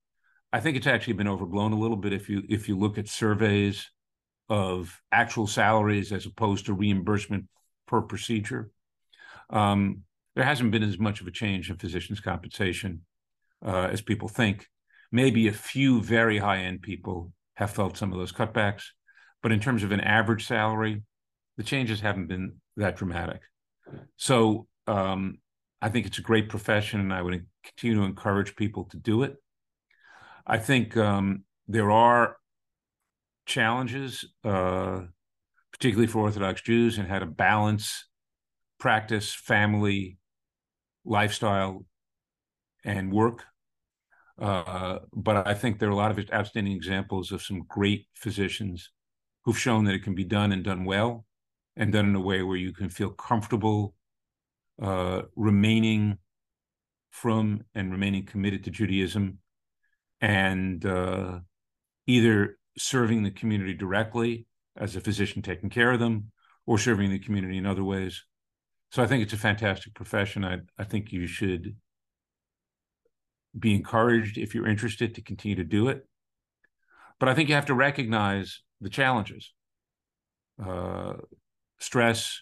I 0.52 0.60
think 0.60 0.78
it's 0.78 0.88
actually 0.88 1.14
been 1.14 1.28
overblown 1.28 1.74
a 1.74 1.80
little 1.80 1.98
bit 1.98 2.14
if 2.14 2.28
you 2.28 2.44
if 2.50 2.68
you 2.68 2.78
look 2.78 2.98
at 2.98 3.08
surveys 3.08 3.90
of 4.50 5.00
actual 5.12 5.46
salaries 5.46 6.12
as 6.12 6.26
opposed 6.26 6.66
to 6.66 6.74
reimbursement 6.74 7.46
per 7.86 8.02
procedure. 8.02 8.72
Um, 9.50 10.04
there 10.36 10.46
hasn't 10.46 10.72
been 10.72 10.84
as 10.84 10.98
much 10.98 11.22
of 11.22 11.28
a 11.28 11.32
change 11.32 11.70
in 11.70 11.78
physicians' 11.78 12.20
compensation 12.20 13.02
uh, 13.66 13.90
as 13.92 14.02
people 14.02 14.28
think. 14.28 14.68
Maybe 15.12 15.48
a 15.48 15.54
few 15.54 16.02
very 16.02 16.38
high 16.38 16.60
end 16.60 16.82
people 16.82 17.32
have 17.56 17.72
felt 17.72 17.98
some 17.98 18.12
of 18.12 18.18
those 18.18 18.32
cutbacks, 18.32 18.84
but 19.44 19.52
in 19.52 19.60
terms 19.60 19.84
of 19.84 19.92
an 19.92 20.02
average 20.02 20.46
salary, 20.46 21.04
the 21.58 21.64
changes 21.64 22.02
haven't 22.02 22.28
been 22.28 22.58
that 22.78 22.98
dramatic. 22.98 23.42
So 24.18 24.68
um, 24.88 25.40
I 25.82 25.90
think 25.90 26.06
it's 26.06 26.18
a 26.18 26.24
great 26.24 26.50
profession, 26.50 27.00
and 27.00 27.14
I 27.14 27.22
would 27.22 27.46
continue 27.64 27.98
to 27.98 28.06
encourage 28.06 28.56
people 28.56 28.86
to 28.86 28.98
do 28.98 29.24
it. 29.24 29.36
I 30.46 30.58
think 30.58 30.96
um, 30.98 31.44
there 31.68 31.92
are 31.92 32.38
challenges, 33.46 34.26
uh, 34.44 35.02
particularly 35.72 36.08
for 36.08 36.20
Orthodox 36.20 36.62
Jews, 36.62 36.98
and 36.98 37.08
how 37.08 37.20
to 37.20 37.26
balance 37.26 38.06
practice, 38.80 39.34
family, 39.34 40.18
lifestyle, 41.06 41.86
and 42.84 43.12
work. 43.12 43.44
Uh, 44.40 45.00
but 45.14 45.48
I 45.48 45.54
think 45.54 45.80
there 45.80 45.90
are 45.90 45.94
a 45.94 45.96
lot 45.96 46.12
of 46.12 46.30
outstanding 46.32 46.74
examples 46.74 47.32
of 47.32 47.42
some 47.42 47.64
great 47.68 48.08
physicians 48.14 48.92
who've 49.44 49.58
shown 49.58 49.86
that 49.86 49.96
it 49.96 50.04
can 50.04 50.16
be 50.16 50.24
done 50.24 50.52
and 50.52 50.64
done 50.64 50.86
well, 50.86 51.26
and 51.78 51.94
done 51.94 52.10
in 52.10 52.16
a 52.16 52.20
way 52.20 52.42
where 52.42 52.58
you 52.58 52.74
can 52.74 52.90
feel 52.90 53.12
comfortable 53.12 53.94
uh, 54.82 55.22
remaining 55.36 56.18
from 57.12 57.64
and 57.74 57.92
remaining 57.92 58.26
committed 58.26 58.64
to 58.64 58.72
Judaism, 58.72 59.40
and 60.20 60.86
uh, 60.86 61.40
either 62.06 62.58
serving 62.78 63.24
the 63.24 63.32
community 63.32 63.74
directly 63.74 64.46
as 64.76 64.96
a 64.96 65.02
physician 65.02 65.42
taking 65.42 65.70
care 65.70 65.92
of 65.92 66.00
them, 66.00 66.32
or 66.66 66.78
serving 66.78 67.10
the 67.10 67.20
community 67.20 67.58
in 67.58 67.66
other 67.66 67.84
ways. 67.84 68.24
So 68.92 69.04
I 69.04 69.08
think 69.08 69.24
it's 69.24 69.34
a 69.34 69.38
fantastic 69.38 69.94
profession. 69.94 70.44
I, 70.44 70.58
I 70.78 70.84
think 70.84 71.12
you 71.12 71.28
should 71.28 71.76
be 73.58 73.74
encouraged 73.74 74.38
if 74.38 74.54
you're 74.54 74.68
interested 74.68 75.16
to 75.16 75.22
continue 75.22 75.56
to 75.56 75.64
do 75.64 75.88
it. 75.88 76.08
But 77.20 77.30
I 77.30 77.34
think 77.34 77.50
you 77.50 77.56
have 77.56 77.66
to 77.68 77.74
recognize 77.74 78.62
the 78.80 78.90
challenges 78.90 79.54
uh, 80.64 81.14
stress, 81.80 82.40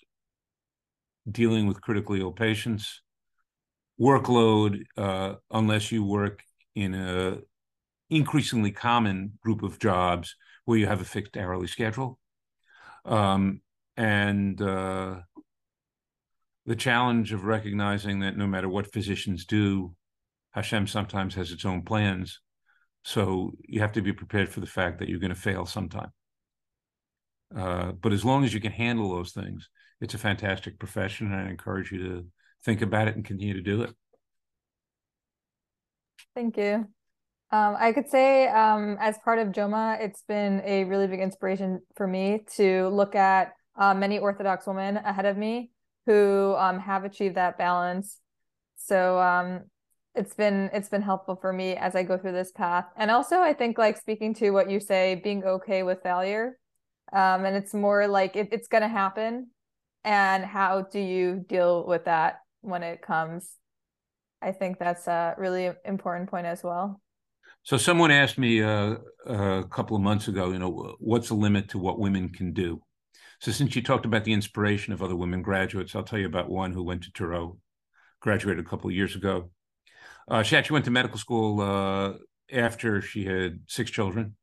dealing 1.29 1.67
with 1.67 1.81
critically 1.81 2.21
ill 2.21 2.31
patients, 2.31 3.01
workload, 3.99 4.83
uh, 4.97 5.35
unless 5.51 5.91
you 5.91 6.03
work 6.03 6.41
in 6.75 6.93
a 6.93 7.37
increasingly 8.09 8.71
common 8.71 9.33
group 9.41 9.63
of 9.63 9.79
jobs 9.79 10.35
where 10.65 10.77
you 10.77 10.87
have 10.87 11.01
a 11.01 11.05
fixed 11.05 11.37
hourly 11.37 11.67
schedule. 11.67 12.19
Um, 13.05 13.61
and 13.97 14.61
uh, 14.61 15.21
the 16.65 16.75
challenge 16.75 17.33
of 17.33 17.45
recognizing 17.45 18.19
that 18.19 18.37
no 18.37 18.47
matter 18.47 18.67
what 18.67 18.91
physicians 18.91 19.45
do, 19.45 19.95
Hashem 20.51 20.87
sometimes 20.87 21.35
has 21.35 21.51
its 21.51 21.65
own 21.65 21.83
plans. 21.83 22.39
So 23.03 23.51
you 23.61 23.81
have 23.81 23.91
to 23.93 24.01
be 24.01 24.13
prepared 24.13 24.49
for 24.49 24.59
the 24.59 24.65
fact 24.65 24.99
that 24.99 25.09
you're 25.09 25.19
going 25.19 25.33
to 25.33 25.39
fail 25.39 25.65
sometime. 25.65 26.11
Uh, 27.55 27.93
but 27.93 28.11
as 28.11 28.25
long 28.25 28.43
as 28.43 28.53
you 28.53 28.59
can 28.59 28.71
handle 28.71 29.09
those 29.09 29.31
things, 29.31 29.69
it's 30.01 30.13
a 30.13 30.17
fantastic 30.17 30.77
profession, 30.77 31.31
and 31.31 31.47
I 31.47 31.49
encourage 31.49 31.91
you 31.91 31.99
to 31.99 32.25
think 32.63 32.81
about 32.81 33.07
it 33.07 33.15
and 33.15 33.23
continue 33.23 33.53
to 33.53 33.61
do 33.61 33.83
it. 33.83 33.93
Thank 36.33 36.57
you. 36.57 36.87
Um, 37.51 37.77
I 37.79 37.93
could 37.93 38.09
say, 38.09 38.47
um, 38.47 38.97
as 38.99 39.17
part 39.19 39.39
of 39.39 39.53
JOWMA, 39.53 39.99
it's 40.01 40.23
been 40.27 40.61
a 40.65 40.83
really 40.83 41.07
big 41.07 41.21
inspiration 41.21 41.81
for 41.95 42.07
me 42.07 42.43
to 42.57 42.89
look 42.89 43.15
at 43.15 43.53
uh, 43.77 43.93
many 43.93 44.19
Orthodox 44.19 44.67
women 44.67 44.97
ahead 44.97 45.25
of 45.25 45.37
me 45.37 45.71
who 46.05 46.55
um, 46.57 46.79
have 46.79 47.05
achieved 47.05 47.35
that 47.35 47.57
balance. 47.57 48.19
So 48.75 49.19
um, 49.19 49.61
it's 50.15 50.33
been 50.33 50.69
it's 50.73 50.89
been 50.89 51.01
helpful 51.01 51.37
for 51.39 51.53
me 51.53 51.75
as 51.75 51.95
I 51.95 52.03
go 52.03 52.17
through 52.17 52.33
this 52.33 52.51
path, 52.51 52.85
and 52.97 53.09
also 53.09 53.39
I 53.39 53.53
think 53.53 53.77
like 53.77 53.97
speaking 53.97 54.33
to 54.35 54.51
what 54.51 54.69
you 54.69 54.79
say, 54.79 55.15
being 55.15 55.43
okay 55.43 55.83
with 55.83 56.03
failure, 56.03 56.57
um, 57.13 57.45
and 57.45 57.55
it's 57.55 57.73
more 57.73 58.07
like 58.07 58.35
it, 58.35 58.49
it's 58.51 58.67
going 58.67 58.83
to 58.83 58.87
happen, 58.87 59.47
and 60.03 60.43
how 60.43 60.81
do 60.81 60.99
you 60.99 61.45
deal 61.47 61.85
with 61.85 62.05
that 62.05 62.41
when 62.61 62.83
it 62.83 63.01
comes? 63.01 63.49
I 64.41 64.51
think 64.51 64.77
that's 64.79 65.07
a 65.07 65.35
really 65.37 65.71
important 65.85 66.29
point 66.29 66.45
as 66.45 66.63
well. 66.63 67.01
So 67.63 67.77
someone 67.77 68.11
asked 68.11 68.37
me 68.37 68.61
uh, 68.61 68.95
a 69.25 69.63
couple 69.63 69.95
of 69.97 70.03
months 70.03 70.27
ago, 70.27 70.51
you 70.51 70.59
know, 70.59 70.95
what's 70.99 71.29
the 71.29 71.33
limit 71.33 71.69
to 71.69 71.79
what 71.79 71.97
women 71.97 72.29
can 72.29 72.53
do? 72.53 72.81
So 73.39 73.51
since 73.51 73.75
you 73.75 73.81
talked 73.81 74.05
about 74.05 74.23
the 74.23 74.33
inspiration 74.33 74.93
of 74.93 75.01
other 75.01 75.15
women 75.15 75.41
graduates, 75.41 75.95
I'll 75.95 76.03
tell 76.03 76.19
you 76.19 76.27
about 76.27 76.49
one 76.49 76.73
who 76.73 76.83
went 76.83 77.03
to 77.03 77.11
Touro, 77.11 77.57
graduated 78.21 78.63
a 78.63 78.69
couple 78.69 78.89
of 78.89 78.95
years 78.95 79.15
ago. 79.15 79.49
Uh, 80.27 80.43
she 80.43 80.55
actually 80.55 80.75
went 80.75 80.85
to 80.85 80.91
medical 80.91 81.17
school 81.17 81.61
uh, 81.61 82.13
after 82.51 83.01
she 83.01 83.25
had 83.25 83.59
six 83.67 83.89
children, 83.89 84.35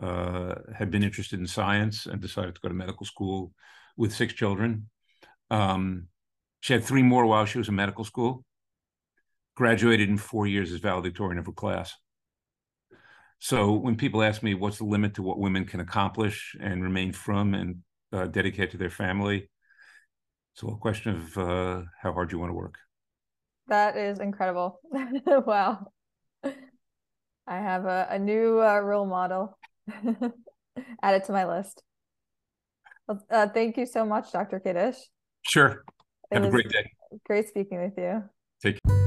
uh, 0.00 0.54
had 0.76 0.90
been 0.90 1.02
interested 1.02 1.38
in 1.38 1.46
science, 1.46 2.06
and 2.06 2.20
decided 2.20 2.54
to 2.54 2.60
go 2.60 2.68
to 2.68 2.74
medical 2.74 3.06
school 3.06 3.52
with 3.96 4.14
six 4.14 4.32
children. 4.32 4.88
Um, 5.50 6.08
she 6.60 6.72
had 6.72 6.84
three 6.84 7.02
more 7.02 7.26
while 7.26 7.44
she 7.44 7.58
was 7.58 7.68
in 7.68 7.74
medical 7.74 8.04
school. 8.04 8.44
Graduated 9.56 10.08
in 10.08 10.18
four 10.18 10.46
years 10.46 10.72
as 10.72 10.80
valedictorian 10.80 11.38
of 11.38 11.46
her 11.46 11.52
class. 11.52 11.94
So 13.38 13.72
when 13.72 13.96
people 13.96 14.22
ask 14.22 14.42
me 14.42 14.54
what's 14.54 14.78
the 14.78 14.84
limit 14.84 15.14
to 15.14 15.22
what 15.22 15.38
women 15.38 15.66
can 15.66 15.80
accomplish 15.80 16.56
and 16.60 16.82
remain 16.82 17.12
from 17.12 17.54
and 17.54 17.76
uh, 18.12 18.26
dedicate 18.26 18.70
to 18.70 18.78
their 18.78 18.90
family, 18.90 19.50
it's 20.54 20.62
a 20.62 20.66
question 20.76 21.16
of 21.16 21.38
uh, 21.38 21.82
how 22.00 22.12
hard 22.12 22.32
you 22.32 22.38
want 22.38 22.50
to 22.50 22.54
work. 22.54 22.78
That 23.68 23.96
is 23.96 24.18
incredible. 24.18 24.80
wow. 25.26 25.86
I 26.42 27.58
have 27.58 27.84
a, 27.84 28.06
a 28.10 28.18
new 28.18 28.60
uh, 28.62 28.80
role 28.80 29.06
model. 29.06 29.58
Add 31.02 31.14
it 31.14 31.24
to 31.24 31.32
my 31.32 31.46
list. 31.46 31.82
Uh, 33.08 33.48
thank 33.48 33.76
you 33.76 33.86
so 33.86 34.04
much, 34.04 34.32
Dr. 34.32 34.60
Kadish. 34.60 34.96
Sure. 35.42 35.84
Have 36.32 36.44
a 36.44 36.50
great 36.50 36.68
day. 36.70 36.90
Great 37.26 37.48
speaking 37.48 37.82
with 37.82 37.92
you. 37.96 38.22
Take 38.62 38.78
care. 38.86 39.04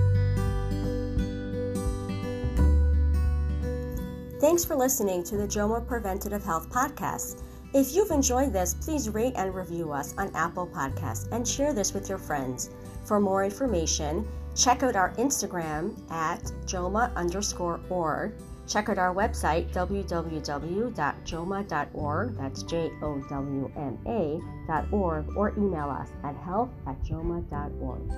Thanks 4.40 4.63
for 4.63 4.76
listening 4.76 5.24
to 5.24 5.36
the 5.36 5.48
JOWMA 5.48 5.88
Preventative 5.88 6.44
Health 6.44 6.70
Podcast. 6.70 7.42
If 7.74 7.96
you've 7.96 8.12
enjoyed 8.12 8.54
this, 8.54 8.76
please 8.76 9.10
rate 9.10 9.34
and 9.36 9.54
review 9.54 9.92
us 9.92 10.16
on 10.18 10.34
Apple 10.36 10.68
Podcasts 10.68 11.28
and 11.32 11.46
share 11.46 11.74
this 11.74 11.92
with 11.94 12.08
your 12.08 12.20
friends. 12.20 12.70
For 13.04 13.20
more 13.20 13.44
information, 13.44 14.28
check 14.56 14.84
out 14.84 14.96
our 14.96 15.12
Instagram 15.16 16.00
at 16.12 16.52
JOWMA 16.66 17.13
underscore 17.16 17.80
org. 17.90 18.34
Check 18.67 18.89
out 18.89 18.97
our 18.97 19.13
website, 19.13 19.71
www.jowma.org, 19.71 22.38
that's 22.38 22.63
J 22.63 22.91
O 23.01 23.21
W 23.30 23.71
M 23.77 23.97
A.org, 24.06 25.38
or 25.38 25.53
email 25.58 25.89
us 25.89 26.10
at 26.23 26.36
health 26.36 26.71
at 26.86 27.01
jowma.org. 27.03 28.12